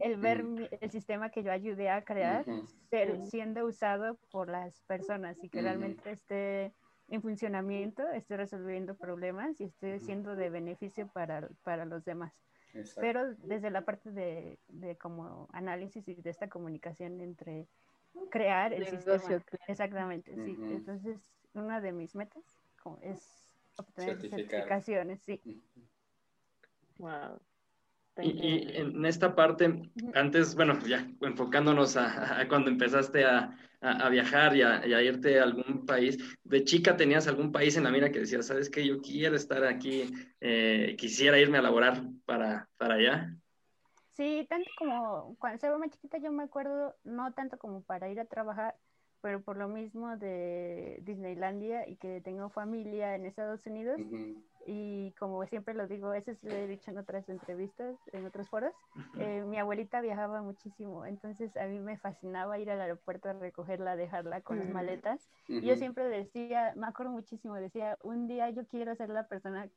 [0.00, 0.44] el ver
[0.80, 2.44] el sistema que yo ayudé a crear
[2.90, 6.72] ser, siendo usado por las personas y que realmente esté
[7.08, 12.32] en funcionamiento, esté resolviendo problemas y esté siendo de beneficio para, para los demás.
[13.00, 17.66] Pero desde la parte de, de, como análisis y de esta comunicación entre
[18.30, 19.42] crear el, sistema.
[19.66, 20.56] Exactamente, sí.
[20.60, 21.18] Entonces,
[21.54, 22.44] una de mis metas
[23.00, 23.47] es
[23.78, 25.40] obtener certificaciones, sí.
[26.98, 27.40] Wow.
[28.20, 34.62] Y, en esta parte, antes, bueno, ya enfocándonos a, cuando empezaste a, a viajar y,
[34.62, 38.46] a, irte a algún país, ¿de chica tenías algún país en la mira que decías,
[38.46, 40.10] sabes que yo quiero estar aquí,
[40.40, 43.36] eh, quisiera irme a laborar para, para allá?
[44.10, 48.18] Sí, tanto como cuando estaba más chiquita yo me acuerdo, no tanto como para ir
[48.18, 48.74] a trabajar,
[49.20, 54.00] pero por lo mismo de Disneylandia y que tengo familia en Estados Unidos,
[54.66, 58.48] y como siempre lo digo, eso sí lo he dicho en otras entrevistas, en otros
[58.50, 58.72] foros,
[59.18, 63.96] eh, mi abuelita viajaba muchísimo, entonces a mí me fascinaba ir al aeropuerto a recogerla,
[63.96, 65.28] dejarla con las maletas.
[65.48, 69.68] Y yo siempre decía, me acuerdo muchísimo, decía, un día yo quiero ser la persona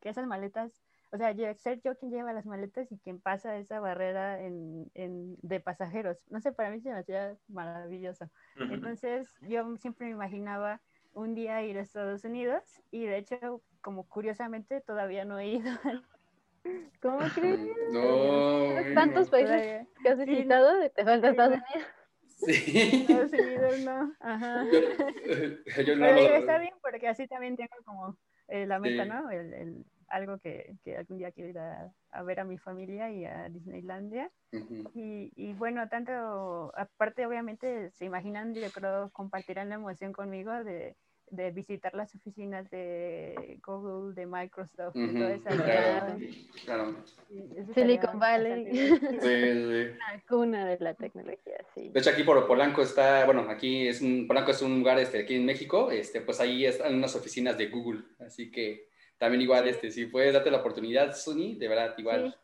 [0.00, 0.82] que esas maletas,
[1.12, 5.36] o sea, ser yo quien lleva las maletas y quien pasa esa barrera en, en,
[5.42, 6.18] de pasajeros.
[6.28, 8.30] No sé, para mí se me hacía maravilloso.
[8.56, 10.80] Entonces yo siempre me imaginaba
[11.12, 15.70] un día ir a Estados Unidos y de hecho como curiosamente todavía no he ido.
[17.02, 17.60] ¿Cómo crees?
[17.92, 18.94] No.
[18.94, 20.90] ¿Tantos países que has visitado?
[20.90, 21.88] ¿Te falta Estados Unidos?
[22.36, 23.06] Sí.
[23.08, 24.12] Estados Unidos no.
[24.20, 24.64] Ajá.
[25.84, 28.16] Yo, no Pero está bien porque así también tengo como
[28.48, 29.30] eh, la meta, ¿no?
[29.30, 33.10] El, el, algo que, que, algún día quiero ir a, a, ver a mi familia
[33.10, 34.30] y a Disneylandia.
[34.94, 40.96] y, y, bueno, tanto, aparte obviamente se imaginan, yo creo, compartirán la emoción conmigo de
[41.30, 45.50] de visitar las oficinas de Google, de Microsoft, de toda esa
[46.64, 46.96] claro,
[47.74, 48.90] Silicon Valley,
[49.98, 51.88] la cuna de la tecnología, sí.
[51.90, 55.20] De hecho, aquí por Polanco está, bueno, aquí es un, Polanco es un lugar este,
[55.20, 58.89] aquí en México, este, pues ahí están unas oficinas de Google, así que
[59.20, 62.34] también igual, este, si puedes darte la oportunidad, Suni, de verdad, igual.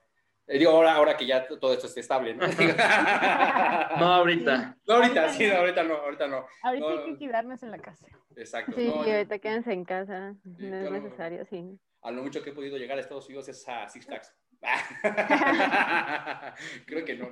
[0.47, 2.47] Eh, digo, ahora, ahora que ya todo esto esté estable, ¿no?
[3.99, 4.77] no ahorita.
[4.87, 6.47] No ahorita, sí, no, ahorita no, ahorita no.
[6.63, 8.07] Ahorita hay que quedarnos en la casa.
[8.37, 8.73] Exacto.
[8.77, 11.81] Sí, ahorita quédense en casa, no es necesario, sí.
[12.03, 14.35] A lo mucho que he podido llegar a Estados Unidos es a Six Flags.
[16.87, 17.31] Creo que no.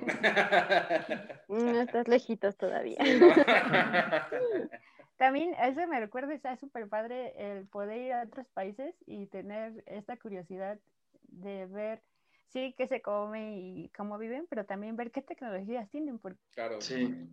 [1.49, 2.97] No estás lejitos todavía.
[5.17, 9.83] También eso me recuerda, está súper padre el poder ir a otros países y tener
[9.85, 10.77] esta curiosidad
[11.23, 12.01] de ver
[12.47, 16.81] sí qué se come y cómo viven, pero también ver qué tecnologías tienen, porque claro.
[16.81, 17.29] sí.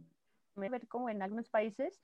[0.55, 2.01] ver cómo en algunos países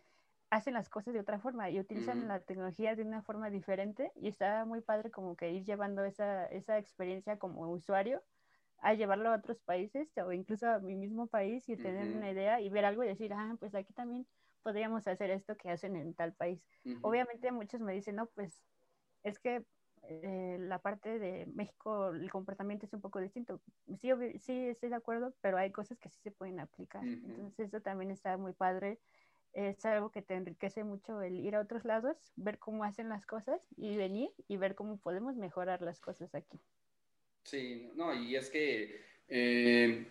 [0.51, 4.29] hacen las cosas de otra forma y utilizan la tecnología de una forma diferente y
[4.29, 8.23] está muy padre como que ir llevando esa, esa experiencia como usuario
[8.81, 12.61] a llevarlo a otros países o incluso a mi mismo país y tener una idea
[12.61, 14.27] y ver algo y decir, ah, pues aquí también
[14.63, 16.65] podríamos hacer esto que hacen en tal país.
[17.03, 18.63] Obviamente muchos me dicen, no, pues
[19.23, 19.65] es que
[20.03, 23.61] eh, la parte de México el comportamiento es un poco distinto.
[24.01, 27.05] Sí, sí, estoy de acuerdo, pero hay cosas que sí se pueden aplicar.
[27.05, 28.99] Entonces eso también está muy padre.
[29.53, 33.27] Es algo que te enriquece mucho el ir a otros lados, ver cómo hacen las
[33.27, 36.61] cosas y venir y ver cómo podemos mejorar las cosas aquí.
[37.45, 40.07] Sí, no, y es que eh,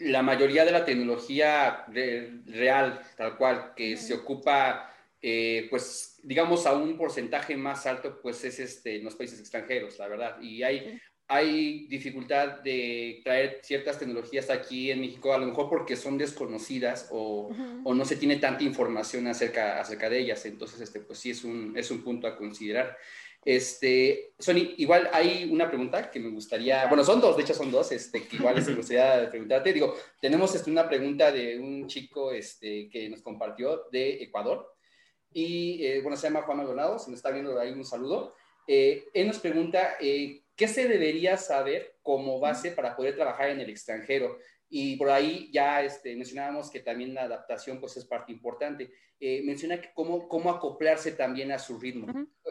[0.00, 4.90] la mayoría de la tecnología real, tal cual, que se ocupa
[5.22, 9.98] eh, pues digamos a un porcentaje más alto, pues es este, en los países extranjeros,
[9.98, 10.40] la verdad.
[10.40, 10.98] Y hay,
[11.28, 17.08] hay dificultad de traer ciertas tecnologías aquí en México, a lo mejor porque son desconocidas
[17.10, 17.50] o,
[17.84, 20.44] o, no se tiene tanta información acerca, acerca de ellas.
[20.46, 22.96] Entonces, este, pues sí es un, es un punto a considerar.
[23.42, 27.70] Este, Sony, igual hay una pregunta que me gustaría, bueno, son dos, de hecho son
[27.70, 29.72] dos, este, que igual me gustaría preguntarte.
[29.72, 34.74] Digo, tenemos este, una pregunta de un chico este, que nos compartió de Ecuador.
[35.32, 38.34] Y eh, bueno, se llama Juan Maldonado, se nos está viendo ahí un saludo.
[38.66, 43.60] Eh, él nos pregunta, eh, ¿qué se debería saber como base para poder trabajar en
[43.60, 44.38] el extranjero?
[44.70, 48.88] Y por ahí ya este, mencionábamos que también la adaptación pues es parte importante.
[49.20, 52.06] menciona que cómo, cómo acoplarse también a su ritmo.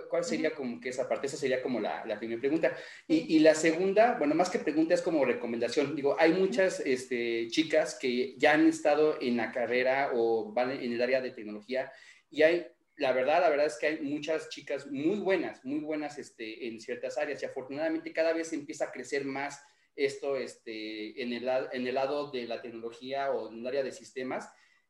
[0.09, 1.27] ¿Cuál sería como que esa parte?
[1.27, 2.75] Esa sería como la, la primera pregunta.
[3.07, 5.95] Y, y, la segunda, bueno, más que pregunta es como recomendación.
[5.95, 10.91] Digo, hay muchas este, chicas que ya han estado en la carrera o van en
[10.91, 11.91] el área de tecnología
[12.31, 12.67] y hay,
[12.97, 16.79] la verdad, la verdad es que hay muchas chicas muy buenas, muy buenas este, en
[16.79, 19.61] ciertas áreas y afortunadamente cada vez empieza a crecer más
[19.95, 23.91] esto este, en, el, en el lado de la tecnología o en el área de
[23.91, 24.49] sistemas,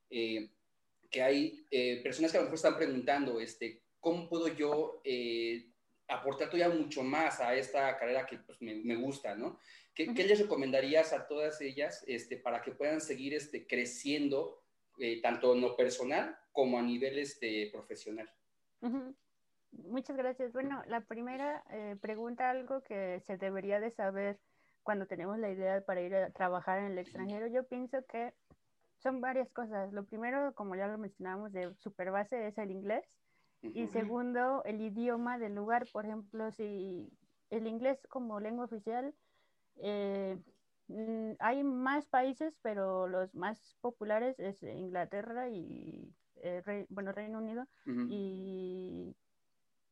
[0.09, 0.49] eh,
[1.09, 5.71] que hay eh, personas que a lo mejor están preguntando, este, ¿cómo puedo yo eh,
[6.07, 9.59] aportar todavía mucho más a esta carrera que pues, me, me, gusta, ¿no?
[9.95, 14.63] ¿Qué, ¿Qué, les recomendarías a todas ellas este, para que puedan seguir este, creciendo,
[15.21, 18.29] tanto en lo personal como a nivel este, profesional.
[19.71, 20.51] Muchas gracias.
[20.51, 24.39] Bueno, la primera eh, pregunta, algo que se debería de saber
[24.83, 28.33] cuando tenemos la idea para ir a trabajar en el extranjero, yo pienso que
[28.97, 29.91] son varias cosas.
[29.93, 33.05] Lo primero, como ya lo mencionábamos, de super base es el inglés.
[33.61, 35.85] Y segundo, el idioma del lugar.
[35.91, 37.09] Por ejemplo, si
[37.49, 39.13] el inglés como lengua oficial,
[39.81, 40.37] eh,
[40.87, 47.67] mm, hay más países, pero los más populares es Inglaterra y eh, bueno, Reino Unido
[47.85, 49.13] y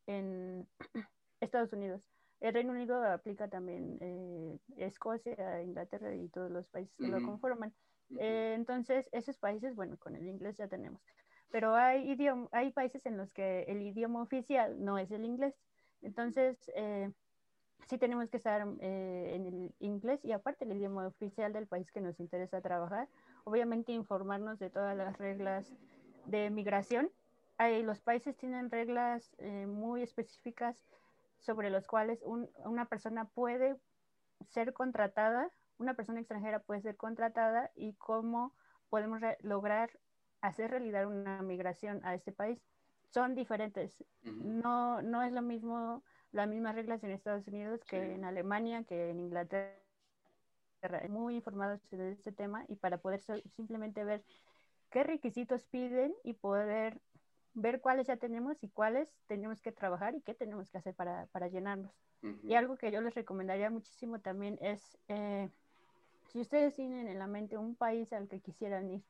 [0.05, 0.65] en
[1.41, 2.01] Estados Unidos.
[2.39, 7.73] El Reino Unido aplica también eh, Escocia, Inglaterra y todos los países que lo conforman.
[8.19, 11.01] Eh, entonces, esos países, bueno, con el inglés ya tenemos.
[11.51, 15.55] pero hay, idioma, hay países en los que el idioma oficial no es el inglés.
[16.01, 17.11] Entonces, eh,
[17.87, 21.91] sí tenemos que estar eh, en el inglés y aparte el idioma oficial del país
[21.91, 23.07] que nos interesa trabajar.
[23.43, 25.73] Obviamente informarnos de todas las reglas
[26.25, 27.09] de migración.
[27.57, 30.85] Hay, los países tienen reglas eh, muy específicas
[31.47, 33.77] sobre los cuales una persona puede
[34.49, 38.53] ser contratada, una persona extranjera puede ser contratada y cómo
[38.89, 39.89] podemos lograr
[40.41, 42.59] hacer realidad una migración a este país.
[43.13, 44.03] Son diferentes.
[44.23, 49.09] no, no es lo mismo las mismas reglas en Estados Unidos que en Alemania, que
[49.09, 49.73] en Inglaterra.
[51.09, 53.21] Muy informados de este tema y para poder
[53.55, 54.23] simplemente ver
[54.91, 57.01] qué requisitos piden y poder
[57.59, 61.25] ver cuáles ya tenemos y cuáles tenemos que trabajar y qué tenemos que hacer para,
[61.31, 61.91] para llenarlos.
[62.43, 65.49] Y algo que yo les recomendaría muchísimo también es, eh,
[66.27, 69.03] si ustedes tienen en la mente un país al que quisieran ir,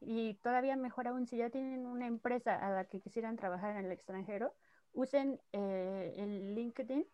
[0.00, 3.84] y todavía mejor aún si ya tienen una empresa a la que quisieran trabajar en
[3.84, 4.54] el extranjero,
[4.94, 7.06] usen eh, el LinkedIn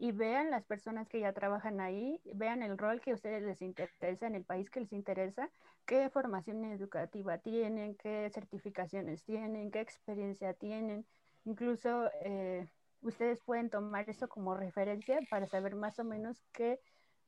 [0.00, 3.60] y vean las personas que ya trabajan ahí, vean el rol que a ustedes les
[3.62, 5.50] interesa en el país que les interesa,
[5.86, 11.04] qué formación educativa tienen, qué certificaciones tienen, qué experiencia tienen.
[11.44, 12.68] Incluso eh,
[13.00, 16.80] ustedes pueden tomar eso como referencia para saber más o menos qué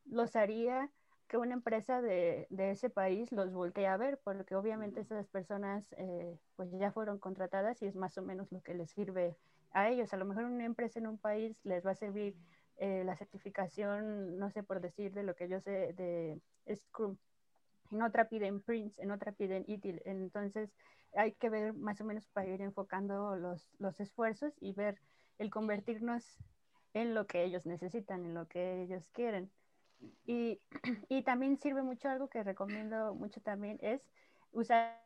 [0.05, 0.91] los haría
[1.27, 5.93] que una empresa de, de ese país los voltee a ver, porque obviamente esas personas
[5.97, 9.37] eh, pues ya fueron contratadas y es más o menos lo que les sirve
[9.73, 10.13] a ellos.
[10.13, 12.37] A lo mejor una empresa en un país les va a servir
[12.81, 16.41] eh, la certificación, no sé por decir de lo que yo sé de
[16.75, 17.19] Scrum.
[17.91, 20.01] En otra piden Prince, en otra piden ITIL.
[20.07, 20.71] Entonces
[21.15, 24.99] hay que ver más o menos para ir enfocando los, los esfuerzos y ver
[25.39, 26.39] el convertirnos
[26.95, 29.51] en lo que ellos necesitan, en lo que ellos quieren.
[30.25, 30.63] Y,
[31.11, 34.01] y también sirve mucho algo que recomiendo mucho también es
[34.53, 34.99] usar,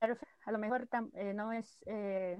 [0.00, 2.38] a lo mejor eh, no es eh,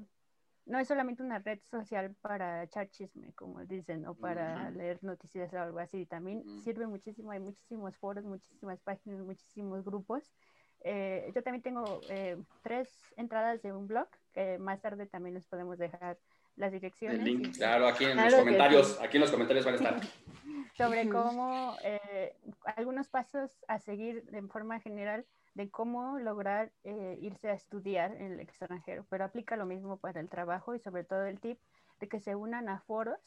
[0.67, 5.53] no es solamente una red social para echar chisme, como dicen, o para leer noticias
[5.53, 6.07] o algo así.
[6.07, 10.33] También sirve muchísimo, hay muchísimos foros, muchísimas páginas, muchísimos grupos.
[10.81, 15.47] Eh, yo también tengo eh, tres entradas de un blog, que más tarde también les
[15.47, 16.19] podemos dejar
[16.57, 17.19] las direcciones.
[17.19, 20.01] El link, claro, aquí en los comentarios, aquí en los comentarios van a estar.
[20.77, 22.37] Sobre cómo eh,
[22.77, 25.25] algunos pasos a seguir de forma general
[25.55, 30.21] de cómo lograr eh, irse a estudiar en el extranjero, pero aplica lo mismo para
[30.21, 31.59] el trabajo y sobre todo el tip
[32.01, 33.19] de que se unan a foros.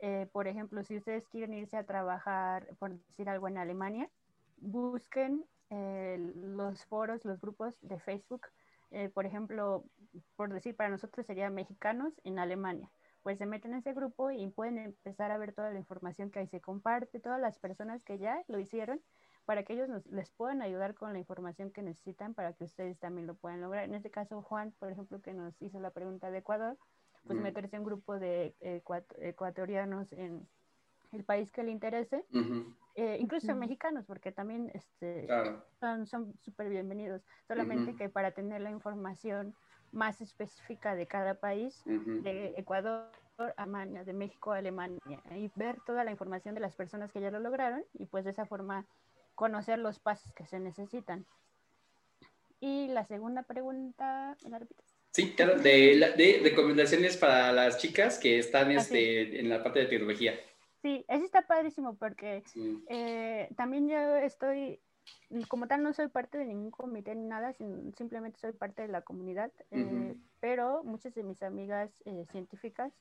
[0.00, 4.10] Eh, por ejemplo, si ustedes quieren irse a trabajar, por decir algo, en Alemania,
[4.56, 8.46] busquen eh, los foros, los grupos de Facebook.
[9.12, 9.84] por ejemplo,
[10.34, 12.90] por decir, para nosotros sería mexicanos en Alemania.
[13.22, 16.38] Pues se meten en ese grupo y pueden empezar a ver toda la información que
[16.38, 19.00] ahí se comparte, todas las personas que ya lo hicieron
[19.48, 23.26] para que ellos les puedan ayudar con la información que necesitan para que ustedes también
[23.26, 23.84] lo puedan lograr.
[23.84, 26.76] En este caso, Juan, por ejemplo, que nos hizo la pregunta de Ecuador,
[27.26, 30.46] pues meterse en un grupo de ecuatorianos en
[31.12, 32.26] el país que le interese,
[32.94, 35.26] eh, incluso mexicanos, porque también este,
[35.80, 39.54] son súper bienvenidos, solamente que para tener la información
[39.92, 43.10] más específica de cada país, de Ecuador,
[43.56, 45.00] Alemania, de México, Alemania,
[45.34, 48.32] y ver toda la información de las personas que ya lo lograron, y pues de
[48.32, 48.84] esa forma
[49.38, 51.24] conocer los pasos que se necesitan.
[52.58, 54.84] Y la segunda pregunta, ¿me la repites?
[55.12, 59.78] Sí, claro, de, de, recomendaciones para las chicas que están ah, este, en la parte
[59.78, 60.34] de tecnología.
[60.82, 62.42] Sí, eso está padrísimo porque
[62.88, 64.80] eh, también yo estoy,
[65.46, 69.02] como tal, no soy parte de ningún comité ni nada, simplemente soy parte de la
[69.02, 72.92] comunidad, eh, pero muchas de mis amigas eh, científicas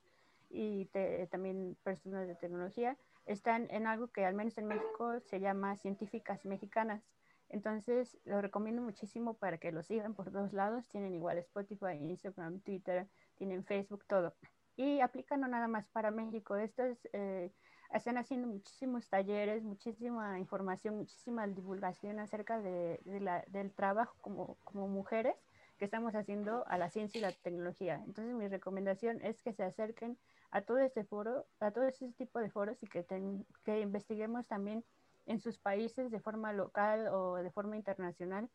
[0.51, 0.85] y
[1.31, 2.95] también personas de tecnología
[3.27, 7.03] están en algo que al menos en México se llama Científicas Mexicanas.
[7.49, 10.87] Entonces, lo recomiendo muchísimo para que lo sigan por dos lados.
[10.87, 14.33] Tienen igual Spotify, Instagram, Twitter, tienen Facebook, todo.
[14.75, 16.55] Y aplican no nada más para México.
[16.55, 17.51] Estos eh,
[17.93, 22.99] están haciendo muchísimos talleres, muchísima información, muchísima divulgación acerca de,
[23.47, 25.35] del trabajo como, como mujeres
[25.77, 28.01] que estamos haciendo a la ciencia y la tecnología.
[28.05, 30.17] Entonces, mi recomendación es que se acerquen
[30.51, 33.05] a todo este foro, a todo este tipo de foros y que,
[33.63, 34.83] que investiguemos también
[35.25, 38.49] en sus países de forma local o de forma internacional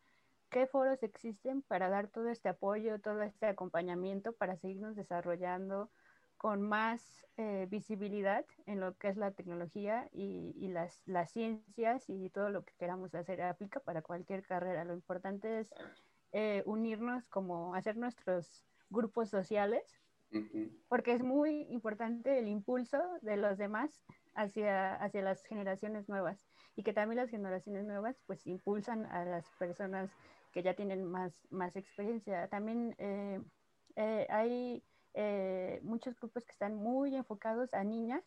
[0.53, 5.89] qué foros existen para dar todo este apoyo, todo este acompañamiento para seguirnos desarrollando
[6.37, 12.07] con más eh, visibilidad en lo que es la tecnología y, y las, las, ciencias
[12.07, 14.83] y todo lo que queramos hacer aplica para cualquier carrera.
[14.83, 15.73] Lo importante es
[16.33, 20.02] eh, unirnos como hacer nuestros grupos sociales
[20.87, 24.03] porque es muy importante el impulso de los demás
[24.35, 29.45] hacia, hacia las generaciones nuevas y que también las generaciones nuevas pues impulsan a las
[29.59, 30.11] personas
[30.53, 32.47] que ya tienen más, más experiencia.
[32.47, 33.41] También eh,
[33.95, 38.23] eh, hay eh, muchos grupos que están muy enfocados a niñas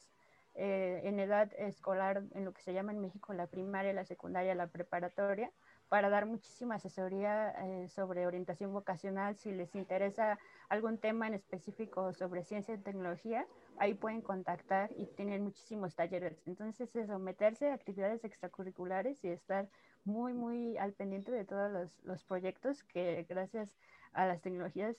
[0.58, 4.68] en edad escolar, en lo que se llama en México la primaria, la secundaria, la
[4.68, 5.52] preparatoria,
[5.90, 7.54] para dar muchísima asesoría
[7.88, 9.36] sobre orientación vocacional.
[9.36, 10.38] Si les interesa
[10.68, 13.46] algún tema en específico sobre ciencia y tecnología,
[13.78, 16.42] ahí pueden contactar y tienen muchísimos talleres.
[16.46, 19.68] Entonces, eso, meterse a actividades extracurriculares y estar
[20.04, 23.76] muy, muy al pendiente de todos los, los proyectos que gracias
[24.12, 24.96] a las tecnologías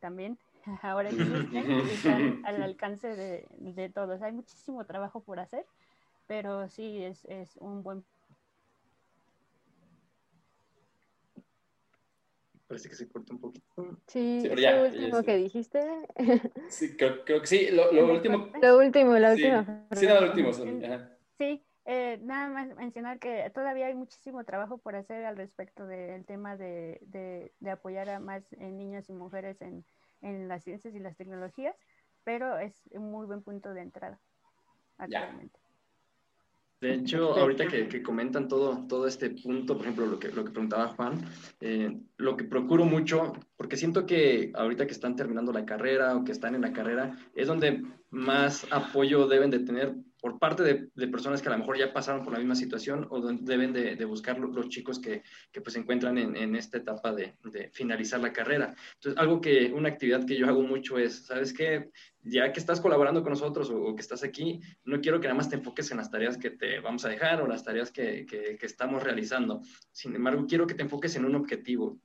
[0.00, 0.38] también
[0.82, 4.22] ahora existen y están al alcance de, de, todos.
[4.22, 5.64] Hay muchísimo trabajo por hacer,
[6.26, 8.04] pero sí es, es un buen
[12.68, 13.66] Parece que se corta un poquito.
[14.06, 15.80] Sí, sí lo último que dijiste.
[16.68, 17.70] Sí, creo, creo, que sí.
[17.70, 18.50] Lo, lo último.
[18.60, 19.86] Lo último, la última.
[19.92, 20.52] Sí, sí lo último.
[21.38, 26.26] Sí, eh, nada más mencionar que todavía hay muchísimo trabajo por hacer al respecto del
[26.26, 29.86] tema de, de, de, apoyar a más niñas y mujeres en,
[30.20, 31.74] en, las ciencias y las tecnologías,
[32.24, 34.20] pero es un muy buen punto de entrada
[34.98, 35.58] actualmente.
[36.80, 40.44] De hecho, ahorita que, que, comentan todo, todo este punto, por ejemplo, lo que, lo
[40.44, 41.20] que preguntaba Juan,
[41.60, 46.24] eh, lo que procuro mucho, porque siento que ahorita que están terminando la carrera o
[46.24, 51.08] que están en la carrera, es donde más apoyo deben de tener por parte de,
[51.08, 54.38] personas que a lo mejor ya pasaron por la misma situación o deben de, buscar
[54.38, 57.34] los, chicos que, pues se encuentran en, esta etapa de,
[57.72, 58.74] finalizar la carrera.
[58.94, 61.90] Entonces, algo que, una actividad que yo hago mucho es, ¿sabes qué?
[62.24, 65.48] ya que estás colaborando con nosotros o, que estás aquí, no quiero que nada más
[65.48, 68.26] te enfoques en las tareas que te vamos a dejar o las tareas que
[68.60, 69.62] estamos realizando.
[69.92, 71.98] Sin embargo, quiero que te enfoques en un objetivo.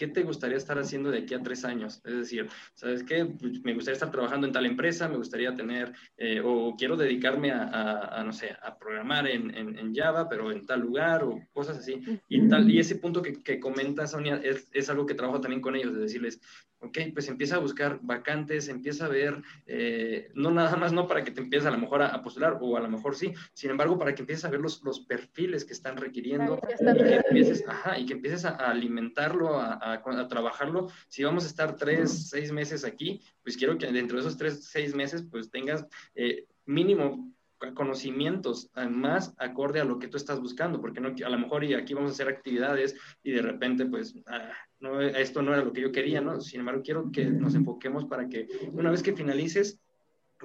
[0.00, 2.00] ¿Qué te gustaría estar haciendo de aquí a tres años?
[2.06, 3.26] Es decir, ¿sabes qué?
[3.26, 7.52] Pues, me gustaría estar trabajando en tal empresa, me gustaría tener, eh, o quiero dedicarme
[7.52, 12.00] a, no sé, a programar en, en, Java, pero en tal lugar, o cosas así.
[12.28, 15.60] Y, tal, y ese punto que, que comenta Sonia es, es, algo que trabajo también
[15.60, 16.40] con ellos, de decirles,
[16.80, 21.22] ok, pues empieza a buscar vacantes, empieza a ver, eh, no nada más no para
[21.22, 23.98] que te empieces a lo mejor a, postular, o a lo mejor sí, sin embargo,
[23.98, 27.98] para que empieces a ver los, los perfiles que están requiriendo y, que empieces, ajá,
[27.98, 30.88] y que empieces a, alimentarlo, a, a, trabajarlo.
[31.08, 34.64] Si vamos a estar tres, seis meses aquí, pues quiero que dentro de esos tres,
[34.64, 37.32] seis meses, pues tengas eh, mínimo
[37.74, 41.74] conocimientos más acorde a lo que tú estás buscando, porque no, a lo mejor y
[41.74, 45.72] aquí vamos a hacer actividades y de repente pues ah, no, esto no era lo
[45.72, 46.40] que yo quería, ¿no?
[46.40, 49.78] Sin embargo, quiero que nos enfoquemos para que una vez que finalices,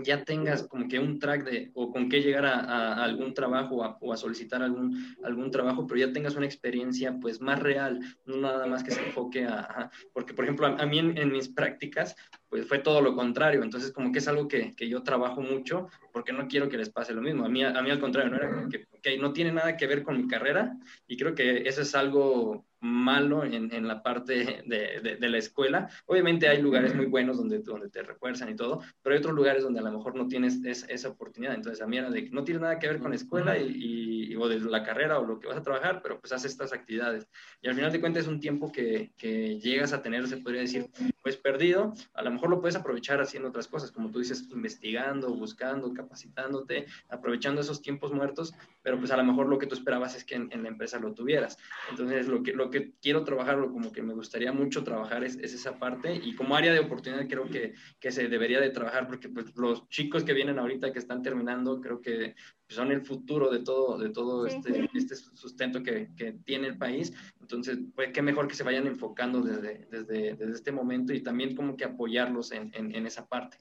[0.04, 4.14] ya tengas como que un track de o con qué llegar a, algún trabajo o
[4.14, 8.66] a, solicitar algún, algún trabajo, pero ya tengas una experiencia pues más real, no nada
[8.68, 12.16] más que se enfoque a, porque por ejemplo a, mí en, mis prácticas
[12.50, 15.90] pues fue todo lo contrario, entonces como que es algo que, que, yo trabajo mucho
[16.14, 18.38] porque no quiero que les pase lo mismo, a mí, a mí al contrario, no
[18.38, 20.76] era que okay, no tiene nada que ver con mi carrera
[21.08, 25.90] y creo que eso es algo malo en, en la parte de, de, la escuela.
[26.06, 29.64] Obviamente hay lugares muy buenos donde, donde te refuerzan y todo, pero hay otros lugares
[29.64, 31.56] donde a lo mejor no tienes esa oportunidad.
[31.56, 34.32] Entonces a mí era de que no tiene nada que ver con la escuela y,
[34.32, 36.74] y, o de la carrera o lo que vas a trabajar, pero pues haces estas
[36.74, 37.28] actividades.
[37.62, 40.62] Y al final de cuentas es un tiempo que, que llegas a tener, se podría
[40.62, 40.88] decir,
[41.26, 41.92] pues perdido.
[42.14, 46.86] A lo mejor lo puedes aprovechar haciendo otras cosas, como tú dices, investigando, buscando, capacitándote,
[47.10, 48.54] aprovechando esos tiempos muertos,
[48.84, 51.16] pero pues a lo mejor lo que tú esperabas es que en, la empresa lo
[51.16, 51.58] tuvieras.
[51.90, 55.36] Entonces lo que, lo que quiero trabajar o como que me gustaría mucho trabajar es,
[55.38, 59.28] esa parte y como área de oportunidad creo que, que, se debería de trabajar porque
[59.28, 62.36] pues, los chicos que vienen ahorita que están terminando creo que
[62.68, 67.14] son el futuro de todo, de todo este, este sustento que, que, tiene el país.
[67.40, 71.56] Entonces, pues qué mejor que se vayan enfocando desde, desde, desde este momento y también
[71.56, 73.58] como que apoyarlos en, en, esa parte.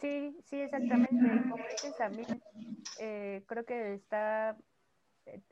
[0.00, 1.42] Sí, sí, exactamente.
[1.48, 2.42] Como dices también,
[2.98, 4.56] eh, creo que está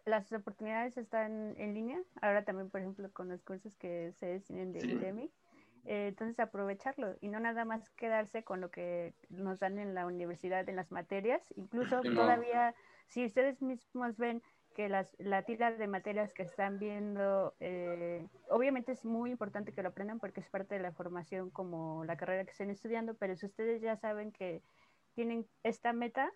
[0.05, 4.73] las oportunidades están en línea, ahora también, por ejemplo, con los cursos que se deciden
[4.73, 5.31] de Udemy.
[5.85, 10.07] Eh, entonces, aprovecharlo y no nada más quedarse con lo que nos dan en la
[10.07, 11.43] universidad, en las materias.
[11.57, 12.75] Incluso todavía,
[13.07, 14.43] si ustedes mismos ven
[14.75, 19.83] que las, la tira de materias que están viendo, eh, obviamente es muy importante que
[19.83, 23.37] lo aprendan porque es parte de la formación como la carrera que estén estudiando, pero
[23.37, 24.63] si ustedes ya saben que
[25.15, 26.31] tienen esta meta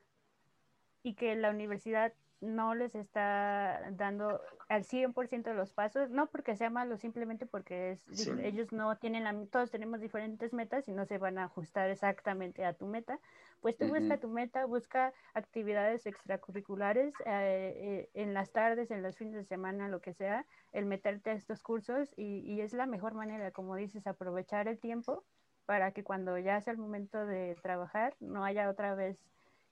[1.02, 6.56] y que la universidad no les está dando al 100% de los pasos, no porque
[6.56, 11.04] sea malo, simplemente porque es, ellos no tienen la, todos tenemos diferentes metas y no
[11.04, 13.20] se van a ajustar exactamente a tu meta,
[13.61, 19.16] pues tú busca tu meta, busca actividades extracurriculares eh, eh, en las tardes, en los
[19.16, 22.86] fines de semana, lo que sea, el meterte a estos cursos y, y es la
[22.86, 25.24] mejor manera, como dices, aprovechar el tiempo
[25.66, 29.18] para que cuando ya sea el momento de trabajar no haya otra vez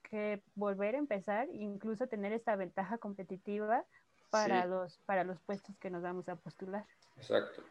[0.08, 3.84] que volver a empezar, incluso tener esta ventaja competitiva
[4.30, 6.84] para, los, para los puestos que nos vamos a postular.
[7.16, 7.62] Exacto.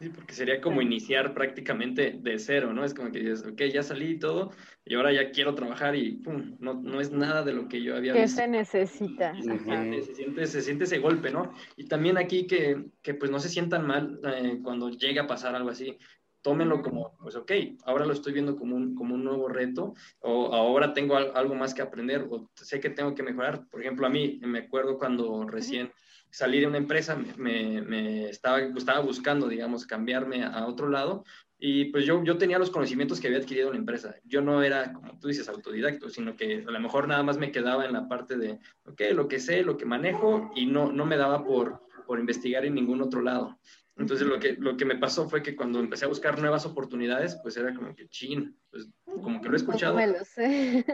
[0.00, 2.84] Sí, porque sería como iniciar prácticamente de cero, ¿no?
[2.84, 4.50] Es como que dices, ok, ya salí y todo,
[4.84, 7.96] y ahora ya quiero trabajar y pum, no, no es nada de lo que yo
[7.96, 9.34] había ¿Qué se necesita?
[9.40, 11.54] Se, siente, se siente ese golpe, ¿no?
[11.76, 15.54] Y también aquí que, que pues no se sientan mal eh, cuando llega a pasar
[15.54, 15.96] algo así
[16.44, 17.50] tómenlo como, pues ok,
[17.86, 21.72] ahora lo estoy viendo como un, como un nuevo reto, o ahora tengo algo más
[21.72, 23.66] que aprender, o sé que tengo que mejorar.
[23.70, 25.90] Por ejemplo, a mí me acuerdo cuando recién
[26.34, 31.24] salí de una empresa, me, me estaba, estaba buscando, digamos, cambiarme a otro lado,
[31.60, 34.16] y pues yo, yo tenía los conocimientos que había adquirido en la empresa.
[34.24, 37.52] Yo no era, como tú dices, autodidacto, sino que a lo mejor nada más me
[37.52, 41.06] quedaba en la parte de, ok, lo que sé, lo que manejo, y no, no
[41.06, 43.56] me daba por, por investigar en ningún otro lado.
[43.96, 47.38] Entonces lo que, lo que me pasó fue que cuando empecé a buscar nuevas oportunidades,
[47.42, 49.94] pues era como que, chin, pues como que lo he escuchado.
[49.94, 50.84] Me lo sé.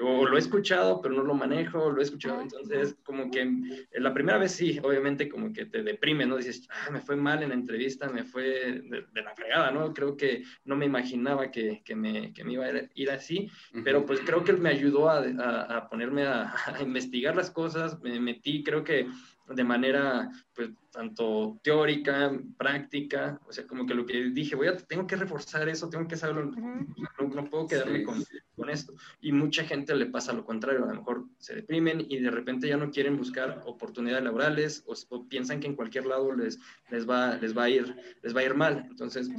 [0.00, 2.40] O lo he escuchado, pero no lo manejo, lo he escuchado.
[2.40, 3.48] Entonces, como que
[3.92, 6.36] la primera vez sí, obviamente como que te deprime, ¿no?
[6.36, 9.94] Dices, ah, me fue mal en la entrevista, me fue de, la fregada, ¿no?
[9.94, 13.48] Creo que no me imaginaba que, que, me, que me, iba a ir así,
[13.84, 18.18] pero pues creo que me ayudó a, a, ponerme a, a investigar las cosas, me
[18.18, 19.06] metí, creo que
[19.48, 24.76] de manera, pues, tanto teórica, práctica, o sea, como que lo que dije, voy a,
[24.76, 28.22] tengo que reforzar eso, tengo que saberlo, no, puedo quedarme con,
[28.54, 28.94] con, esto.
[29.20, 32.68] Y mucha gente le pasa lo contrario, a lo mejor se deprimen y de repente
[32.68, 36.58] ya no quieren buscar oportunidades laborales o, piensan que en cualquier lado les,
[36.90, 38.86] les, va, les, va, a ir, les va a ir mal.
[38.90, 39.30] Entonces,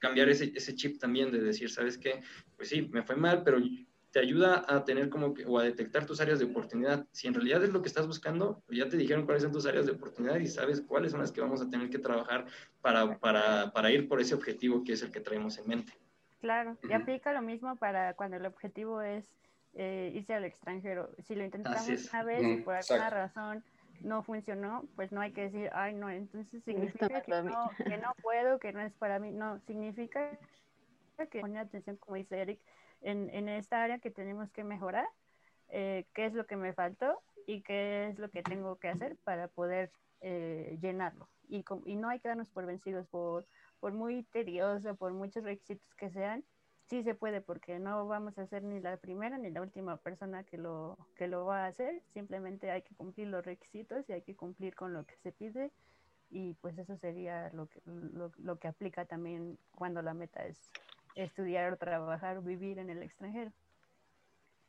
[0.00, 2.20] cambiar ese, ese chip también de decir, ¿sabes qué?
[2.56, 3.58] Pues sí, me fue mal, pero
[4.16, 7.06] te ayuda a tener como que, o a detectar tus áreas de oportunidad.
[7.12, 9.84] Si en realidad es lo que estás buscando, ya te dijeron cuáles son tus áreas
[9.84, 12.46] de oportunidad y sabes cuáles son las que vamos a tener que trabajar
[12.80, 15.92] para, para, para ir por ese objetivo que es el que traemos en mente.
[16.40, 19.28] Claro, y aplica lo mismo para cuando el objetivo es
[19.74, 21.10] eh, irse al extranjero.
[21.18, 23.62] Si lo intentamos una vez y por alguna razón
[24.00, 28.14] no funcionó, pues no hay que decir, ay, no, entonces significa que no, que no
[28.22, 29.30] puedo, que no es para mí.
[29.30, 30.38] No, significa
[31.30, 32.60] que poner atención, como dice Eric,
[33.06, 35.06] en, en esta área que tenemos que mejorar,
[35.68, 39.16] eh, qué es lo que me faltó y qué es lo que tengo que hacer
[39.22, 41.28] para poder eh, llenarlo.
[41.48, 43.46] Y, y, no hay que darnos por vencidos por,
[43.78, 46.44] por muy tedioso, por muchos requisitos que sean.
[46.88, 50.42] Sí se puede porque no vamos a ser ni la primera ni la última persona
[50.42, 52.02] que lo, que lo va a hacer.
[52.12, 55.70] Simplemente hay que cumplir los requisitos y hay que cumplir con lo que se pide.
[56.28, 60.72] Y pues eso sería lo que, lo, lo que aplica también cuando la meta es
[61.16, 63.52] estudiar o trabajar o vivir en el extranjero.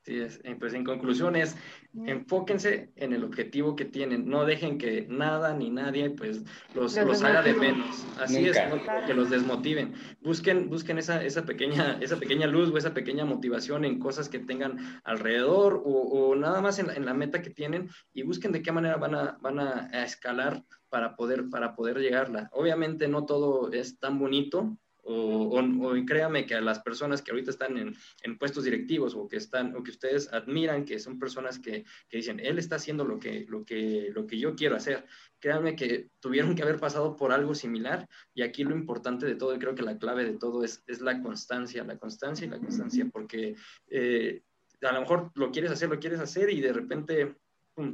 [0.08, 1.58] Sí, es, pues en conclusión es,
[2.06, 7.22] enfóquense en el objetivo que tienen, no dejen que nada ni nadie pues los, los,
[7.24, 8.58] haga de menos, así es,
[9.06, 13.84] que los desmotiven, busquen, busquen esa, esa, pequeña, esa pequeña luz o esa pequeña motivación
[13.84, 17.90] en cosas que tengan alrededor o, o nada más en, en, la meta que tienen
[18.14, 22.50] y busquen de qué manera van a, van a escalar para poder, para poder llegarla.
[22.54, 24.78] Obviamente no todo es tan bonito,
[25.10, 29.38] o, créame que a las personas que ahorita están en, en, puestos directivos o que
[29.38, 33.18] están o que ustedes admiran, que son personas que, que, dicen, él está haciendo lo
[33.18, 35.06] que, lo, que, lo que yo quiero hacer,
[35.40, 39.56] créanme que tuvieron que haber pasado por algo similar y aquí lo importante de todo,
[39.56, 42.60] y creo que la clave de todo es, es la constancia, la constancia y la
[42.60, 43.56] constancia, porque
[43.90, 44.44] eh,
[44.82, 47.36] a lo mejor lo quieres hacer, lo quieres hacer y de repente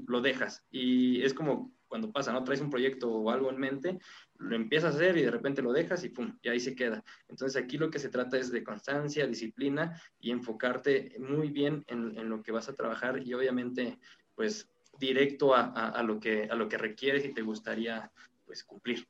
[0.07, 2.43] lo dejas y es como cuando pasa, ¿no?
[2.43, 3.99] Traes un proyecto o algo en mente,
[4.44, 7.04] lo empiezas a hacer y de repente lo dejas y pum, y ahí se queda.
[7.28, 12.18] Entonces aquí lo que se trata es de constancia, disciplina y enfocarte muy bien en,
[12.18, 14.00] en lo que vas a trabajar y obviamente
[14.36, 14.70] pues
[15.00, 18.12] directo a, a, lo que, a lo que requieres y te gustaría
[18.46, 19.08] pues cumplir.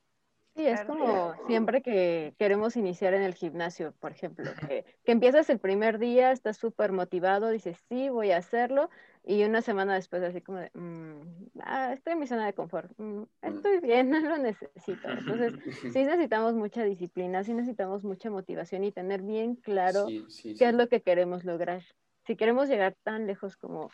[0.56, 5.50] Sí, es como siempre que queremos iniciar en el gimnasio, por ejemplo, que, que empiezas
[5.50, 8.90] el primer día, estás súper motivado, dices, sí, voy a hacerlo,
[9.26, 12.92] y una semana después así como de, mm, ah, estoy en mi zona de confort,
[12.98, 13.28] mm, mm.
[13.42, 15.10] estoy bien, no lo necesito.
[15.10, 15.54] Entonces,
[15.98, 20.88] sí necesitamos mucha disciplina, sí necesitamos mucha motivación y tener bien claro qué es lo
[20.88, 21.82] que queremos lograr.
[22.28, 23.90] Si queremos llegar tan lejos como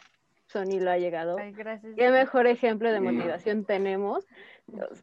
[0.47, 1.37] Sony lo ha llegado,
[1.95, 4.25] qué mejor ejemplo de motivación tenemos.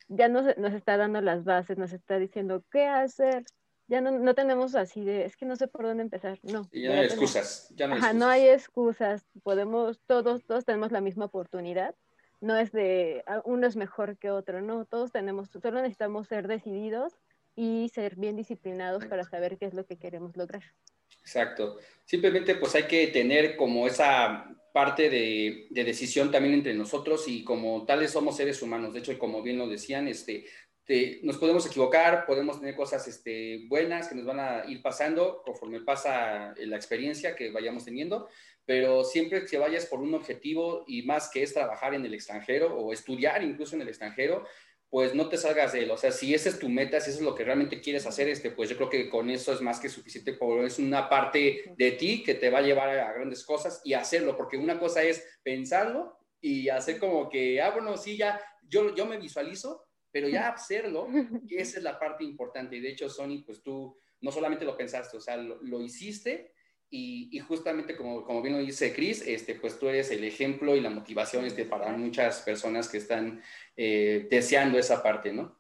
[0.09, 3.45] Ya nos, nos está dando las bases, nos está diciendo qué hacer,
[3.89, 6.69] ya no, no, tenemos así de, es que no sé por dónde empezar, no.
[6.73, 8.27] Y ya, no hay excusas, ya no hay Ajá, excusas.
[8.27, 11.95] no hay excusas, podemos, todos, todos tenemos la misma oportunidad,
[12.41, 16.49] no es de, ah, uno es mejor que otro, no, todos tenemos, solo necesitamos ser
[16.49, 17.15] decididos
[17.55, 20.63] y ser bien disciplinados para saber qué es lo que queremos lograr.
[21.21, 27.29] Exacto, simplemente pues hay que tener como esa parte de, de, decisión también entre nosotros
[27.29, 28.93] y como tales somos seres humanos.
[28.93, 30.45] De hecho, como bien lo decían, este,
[30.87, 35.41] este, nos podemos equivocar, podemos tener cosas este, buenas que nos van a ir pasando
[35.47, 38.29] conforme pasa la experiencia que vayamos teniendo,
[38.67, 42.77] pero siempre que vayas por un objetivo y más que es trabajar en el extranjero
[42.77, 44.47] o estudiar incluso en el extranjero,
[44.89, 45.91] pues no te salgas de él.
[45.91, 48.29] O sea, si esa es tu meta, si eso es lo que realmente quieres hacer,
[48.29, 51.75] este, pues yo creo que con eso es más que suficiente, porque es una parte
[51.77, 55.03] de ti que te va a llevar a grandes cosas y hacerlo, porque una cosa
[55.03, 60.29] es pensarlo y hacer como que, ah, bueno, sí, ya, yo, yo me visualizo, pero
[60.29, 61.09] ya hacerlo,
[61.51, 62.77] esa es la parte importante.
[62.77, 66.53] Y de hecho, Sony, pues tú no solamente lo pensaste, o sea, lo, hiciste
[66.89, 70.81] y, justamente como, como bien lo dice Chris, este, pues tú eres el ejemplo y
[70.81, 73.43] la motivación este, para muchas personas que están
[73.77, 75.57] eh, deseando esa parte, ¿no?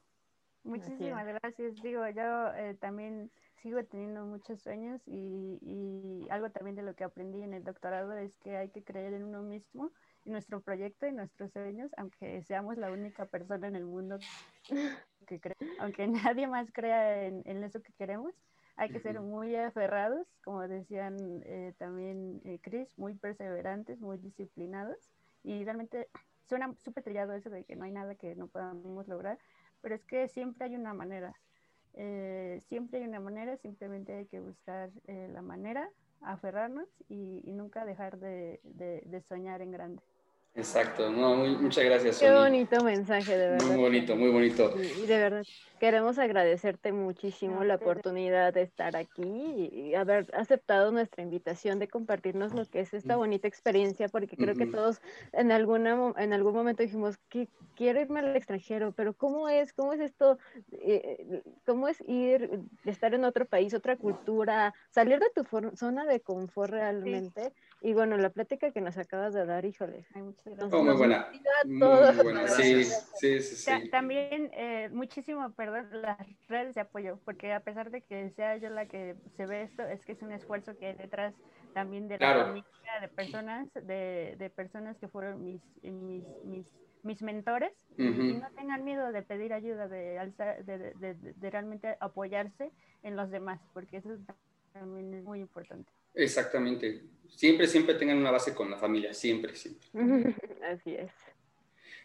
[0.63, 1.75] Muchísimas gracias.
[1.83, 3.31] Digo, yo eh, también
[3.63, 8.13] sigo teniendo muchos sueños y, y, algo también de lo que aprendí en el doctorado
[8.17, 9.93] es que hay que creer en uno mismo
[10.27, 14.19] nuestro proyecto y nuestros sueños, aunque seamos la única persona en el mundo
[15.27, 18.35] que cree, aunque nadie más crea en, eso que queremos,
[18.77, 24.99] hay que ser muy aferrados, como decían eh, también eh, Chris, muy perseverantes, muy disciplinados.
[25.43, 26.09] Y realmente
[26.45, 29.39] suena súper trillado eso de que no hay nada que no podamos lograr,
[29.81, 31.35] pero es que siempre hay una manera.
[31.95, 35.89] Eh, siempre hay una manera, simplemente hay que buscar la manera,
[36.21, 40.03] aferrarnos y, nunca dejar de soñar en grande.
[40.57, 42.19] Exacto, no, muchas gracias.
[42.19, 43.67] Qué bonito mensaje, de verdad.
[43.67, 44.75] Muy bonito, muy bonito.
[44.81, 45.45] Y de verdad,
[45.79, 52.55] queremos agradecerte muchísimo la oportunidad de estar aquí y haber aceptado nuestra invitación de compartirnos
[52.55, 55.03] lo que es esta bonita experiencia, porque creo que todos
[55.33, 59.75] en, alguna, en algún momento dijimos que quiero irme al extranjero, pero ¿cómo es?
[59.75, 60.39] ¿Cómo es esto?
[60.73, 65.45] Eh, ¿Cómo es ir, estar en otro país, otra cultura, salir de tu
[65.77, 67.53] zona de confort realmente?
[67.87, 70.73] Y bueno, la plática que nos acabas de dar, híjole, hay muchas gracias.
[70.73, 71.29] Oh, muy buena.
[71.67, 71.79] Muy
[72.21, 73.41] buena, sí, sí, sí.
[73.41, 73.91] sí.
[73.91, 76.19] También eh, muchísimo, perdón, las
[76.49, 79.85] redes de apoyo, porque a pesar de que sea yo la que se ve esto,
[79.85, 81.33] es que es un esfuerzo que hay detrás
[81.75, 86.67] también de la familia, de personas, de, de personas que fueron mis, mis, mis,
[87.05, 91.97] mis mentores, y no tengan miedo de pedir ayuda, de, alzar, de, de, de realmente
[92.01, 92.73] apoyarse
[93.05, 94.11] en los demás, porque eso
[94.73, 95.93] también es muy importante.
[96.17, 97.03] Exactamente.
[97.29, 99.87] Siempre, siempre tengan una base con la familia, siempre, siempre.
[100.73, 101.11] Así es.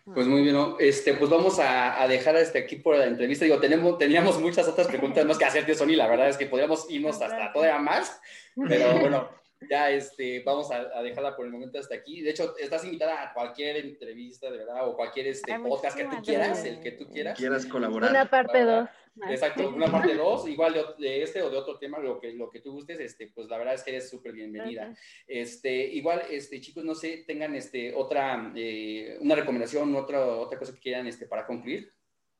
[0.03, 3.45] Pues muy bien, este, pues vamos a, dejar este aquí por la entrevista.
[3.45, 5.95] Digo, tenemos, teníamos muchas otras preguntas más que hacerte, Sony.
[5.95, 8.19] La verdad es que podríamos irnos hasta todavía más,
[8.67, 9.29] pero bueno,
[9.69, 12.21] ya este, vamos a, dejarla por el momento hasta aquí.
[12.21, 16.17] De hecho, estás invitada a cualquier entrevista, de verdad, o cualquier este, podcast que tú
[16.23, 17.37] quieras, el que tú quieras.
[17.37, 18.09] Quieras colaborar.
[18.09, 18.89] Una parte dos.
[19.29, 22.61] Exacto, una parte dos, igual de, este o de otro tema, lo que, lo que
[22.61, 24.95] tú gustes, este, pues la verdad es que eres súper bienvenida.
[25.27, 30.73] Este, igual, este, chicos, no sé, tengan este, otra, eh, una recomendación, otra, otra cosa
[30.73, 31.91] que quieran este, para concluir.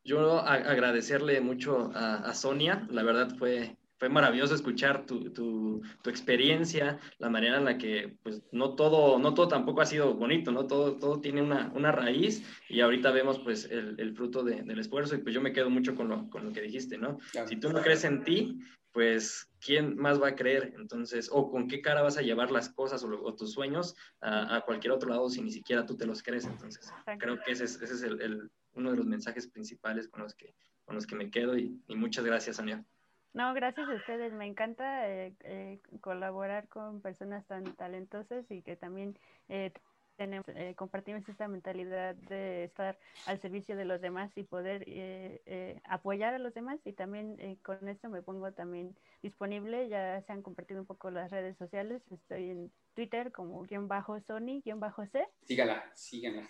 [0.03, 6.10] Yo agradecerle mucho a, a Sonia, la verdad fue fue maravilloso escuchar tu, tu, tu,
[6.10, 10.52] experiencia, la manera en la que, pues, no todo, no todo tampoco ha sido bonito,
[10.52, 10.65] ¿no?
[10.65, 14.80] Todo, todo tiene una, una raíz y ahorita vemos, pues, el, el fruto de, del
[14.80, 17.19] esfuerzo y pues yo me quedo mucho con lo, con lo que dijiste, ¿no?
[17.45, 18.60] Si tú no crees en ti,
[18.91, 20.73] pues, ¿quién más va a creer?
[20.80, 24.61] Entonces, o con qué cara vas a llevar las cosas o, tus sueños a, a,
[24.61, 26.45] cualquier otro lado si ni siquiera tú te los crees.
[26.45, 30.23] Entonces, creo que ese es, ese es el, el, uno de los mensajes principales con
[30.23, 30.56] los que,
[30.86, 32.84] con los que me quedo y, y muchas gracias, Sonia.
[33.33, 34.33] No, gracias a ustedes.
[34.33, 39.17] Me encanta eh, eh, colaborar con personas tan talentosas y que también
[39.47, 39.71] eh,
[40.17, 45.41] tenemos, eh, compartimos esta mentalidad de estar al servicio de los demás y poder eh,
[45.45, 50.31] eh, apoyar a los demás y también con esto me pongo también disponible, ya se
[50.33, 54.80] han compartido un poco las redes sociales, estoy en Twitter como guion bajo Sony, guion
[54.80, 55.26] bajo C.
[55.43, 56.43] Sígala, sígala.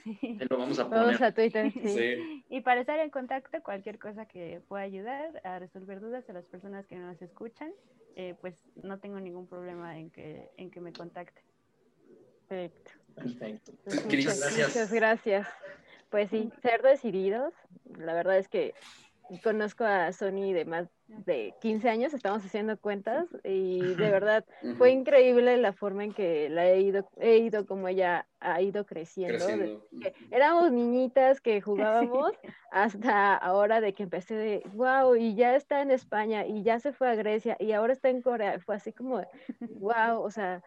[0.49, 1.23] Lo vamos a poner.
[1.23, 2.43] a Twitter, sí.
[2.49, 6.45] Y para estar en contacto, cualquier cosa que pueda ayudar a resolver dudas a las
[6.45, 7.71] personas que nos escuchan,
[8.41, 11.43] pues no tengo ningún problema en que, en que me contacten.
[12.47, 12.91] Perfecto.
[13.15, 13.71] Perfecto.
[13.83, 14.67] Pues muchas, gracias.
[14.67, 15.47] muchas gracias.
[16.09, 17.53] Pues sí, ser decididos.
[17.97, 18.73] La verdad es que
[19.43, 20.89] conozco a Sony de más
[21.25, 24.45] de 15 años, estamos haciendo cuentas y de verdad
[24.77, 28.85] fue increíble la forma en que la he ido, he ido como ella ha ido
[28.85, 29.45] creciendo.
[30.31, 32.31] Éramos niñitas que jugábamos
[32.71, 36.91] hasta ahora de que empecé de, wow, y ya está en España y ya se
[36.93, 38.59] fue a Grecia y ahora está en Corea.
[38.59, 39.21] Fue así como,
[39.59, 40.63] wow, o sea,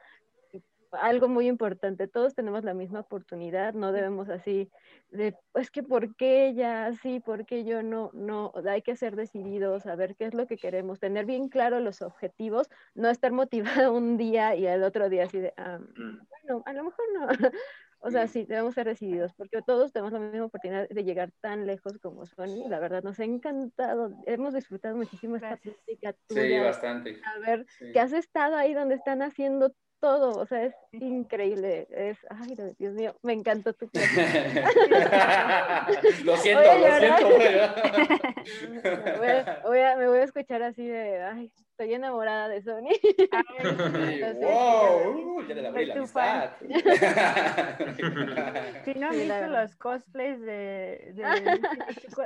[1.01, 4.71] algo muy importante, todos tenemos la misma oportunidad, no debemos así
[5.11, 9.17] de, pues que por qué ella sí, por qué yo no, no, hay que ser
[9.17, 13.93] decididos, saber qué es lo que queremos, tener bien claro los objetivos, no estar motivado
[13.95, 16.27] un día y al otro día así de, ah, mm.
[16.29, 17.27] bueno, a lo mejor no.
[18.07, 21.67] O sea, sí, debemos ser decididos, porque todos tenemos la misma oportunidad de llegar tan
[21.67, 22.69] lejos como Sony.
[22.69, 26.43] La verdad, nos ha encantado, hemos disfrutado muchísimo esta plática tuya.
[26.43, 27.21] Sí, bastante.
[27.25, 27.65] A ver,
[27.95, 31.87] que has estado ahí donde están haciendo todo, o sea, es increíble.
[31.91, 33.87] Es, ay, Dios mío, me encantó tu
[36.25, 37.29] Lo siento, lo siento.
[39.67, 42.85] voy a, me voy a escuchar así de, ay, estoy enamorada de Sony.
[44.41, 46.51] wow, ya le abrí la amistad.
[48.85, 51.61] si no han visto los cosplays de, de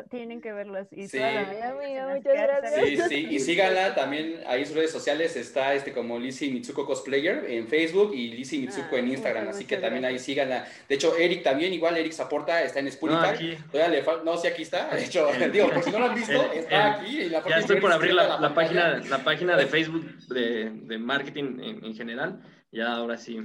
[0.11, 0.87] tienen que verlos.
[0.93, 1.19] Y sí.
[1.19, 2.75] muchas gracias.
[2.75, 6.85] Sí, sí, y síganla también ahí en sus redes sociales está este como Lizzie Mitsuko
[6.85, 10.66] Cosplayer en Facebook y Lizzie Mitsuko en ah, Instagram, así que también ahí síganla.
[10.87, 13.57] De hecho, Eric también, igual Eric Zaporta está en Spotify.
[13.73, 14.95] No, no, sí, aquí está.
[14.95, 17.31] De hecho, digo, por si no lo han visto, está aquí.
[17.31, 21.94] ya estoy por abrir la, la, página, la página de Facebook de, marketing en, en,
[21.94, 22.43] general.
[22.70, 23.39] Ya ahora sí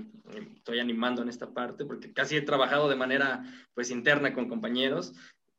[0.57, 3.43] estoy animando en esta parte porque casi he trabajado de manera
[3.73, 5.13] pues interna con compañeros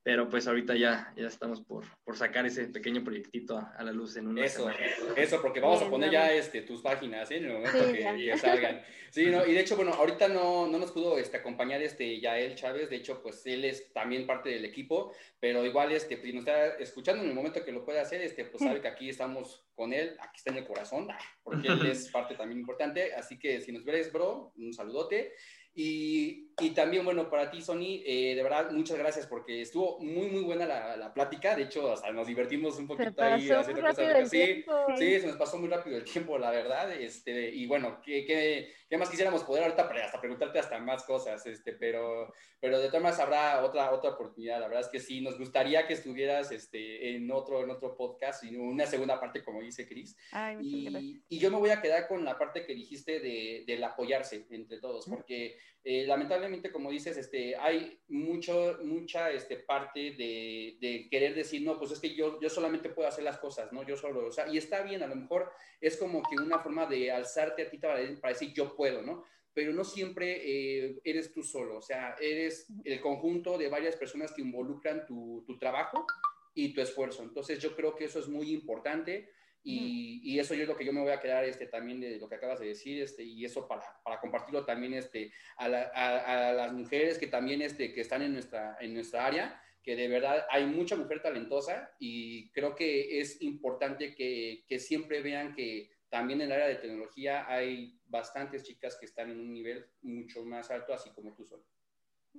[0.05, 4.17] pero pues ahorita ya, ya estamos por, por sacar ese pequeño proyectito a, la luz
[4.19, 4.71] en un Eso,
[5.17, 7.39] eso, porque vamos a poner ya este, tus páginas, ¿eh?
[7.39, 8.83] En el momento que ya salgan.
[9.11, 12.55] Sí, no, y de hecho, bueno, ahorita no, no nos pudo este, acompañar este Yael
[12.55, 16.37] Chávez, de hecho, pues él es también parte del equipo, pero igual, este, pues, si
[16.37, 19.09] nos está escuchando en el momento que lo puede hacer, este, pues sabe que aquí
[19.09, 21.09] estamos con él, aquí está en el corazón,
[21.43, 25.33] porque él es parte también importante, así que si nos ves, bro, un saludote.
[25.77, 30.29] Y, y, también, bueno, para ti, Sony, eh, de verdad, muchas gracias porque estuvo muy,
[30.29, 31.57] muy buena la, la plática.
[31.57, 34.31] De hecho, hasta nos divertimos un poquito ahí haciendo cosas.
[34.31, 34.65] Sí,
[34.97, 36.93] sí, se nos pasó muy rápido el tiempo, la verdad.
[36.93, 41.45] Este, y bueno, ¿qué, qué, qué más quisiéramos poder ahorita hasta preguntarte hasta más cosas?
[41.45, 44.61] Este, pero, pero de todas maneras habrá otra, otra oportunidad.
[44.61, 48.45] La verdad es que sí, nos gustaría que estuvieras este, en, otro, en otro podcast
[48.45, 50.17] y una segunda parte, como dice Cris.
[50.61, 54.47] Y, y, yo me voy a quedar con la parte que dijiste de, del apoyarse
[54.51, 61.09] entre todos, porque eh, lamentablemente, como dices, este, hay mucho, mucha este, parte de, de,
[61.11, 63.87] querer decir, no, pues es que yo, yo solamente puedo hacer las cosas, ¿no?
[63.87, 66.87] Yo solo, o sea, y está bien, a lo mejor es como que una forma
[66.87, 69.25] de alzarte a ti para, para decir, yo puedo, ¿no?
[69.53, 74.33] Pero no siempre eh, eres tú solo, o sea, eres el conjunto de varias personas
[74.33, 76.07] que involucran tu, tu trabajo
[76.55, 77.23] y tu esfuerzo.
[77.23, 79.29] Entonces, yo creo que eso es muy importante.
[79.67, 82.19] Y, y, eso yo es lo que yo me voy a quedar este, también de
[82.19, 86.51] lo que acabas de decir, este, y eso para, para compartirlo también este, a, a,
[86.51, 90.09] a, las mujeres que también este, que están en nuestra, en nuestra área, que de
[90.09, 95.91] verdad hay mucha mujer talentosa y creo que es importante que, que siempre vean que
[96.09, 100.45] también en el área de tecnología hay bastantes chicas que están en un nivel mucho
[100.45, 101.65] más alto, así como tú solo.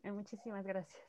[0.04, 1.02] Eh, muchísimas gracias.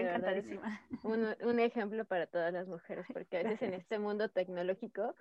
[0.00, 0.80] Encantadísima.
[1.04, 5.14] Un, un, ejemplo para todas las mujeres, porque a veces en este mundo tecnológico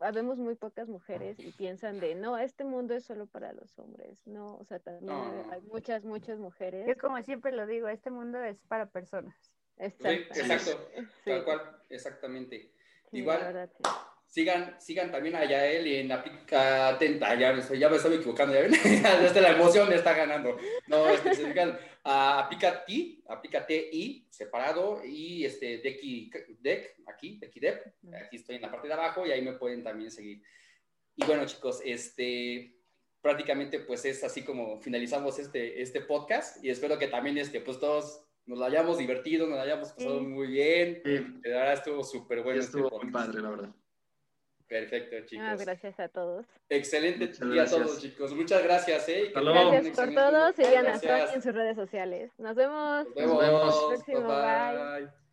[0.00, 4.26] habemos muy pocas mujeres y piensan de, no, este mundo es solo para los hombres,
[4.26, 5.10] no, o sea, también
[5.50, 6.86] hay muchas, muchas mujeres.
[6.86, 9.34] Yo como siempre lo digo, este mundo es para personas.
[9.76, 10.90] Exacto, sí, exacto,
[11.24, 12.72] tal cual, exactamente.
[13.12, 13.70] Igual,
[14.26, 18.62] sigan, sigan también a Yael y en Aplica Atenta, ya, ya me estoy equivocando, ya
[18.62, 18.72] ven,
[19.22, 20.56] desde la emoción me está ganando.
[20.86, 21.34] No, este,
[22.02, 26.00] se sigan a Aplica T, Aplica TI, separado, y este, Deck,
[26.60, 30.10] Deck, aquí, Deck, aquí estoy en la parte de abajo y ahí me pueden también
[30.10, 30.42] seguir.
[31.16, 32.76] Y bueno, chicos, este,
[33.20, 37.78] prácticamente pues es así como finalizamos este, este podcast y espero que también este, pues
[37.78, 41.02] todos nos lo hayamos divertido, nos lo hayamos pasado muy bien.
[41.04, 41.10] Sí.
[41.40, 42.60] De verdad estuvo súper bueno.
[42.60, 43.74] Estuvo este muy padre, la verdad.
[44.70, 45.44] Perfecto, chicos.
[45.48, 46.46] Ah, gracias a todos.
[46.68, 48.32] Excelente día a todos, chicos.
[48.32, 49.08] Muchas gracias.
[49.08, 49.32] ¿eh?
[49.34, 50.52] Gracias por todo.
[50.52, 52.30] Sigan a en sus redes sociales.
[52.38, 53.04] Nos vemos.
[53.16, 53.90] Nos vemos.
[53.90, 54.28] Nos vemos.
[54.28, 55.06] Bye.
[55.06, 55.29] bye.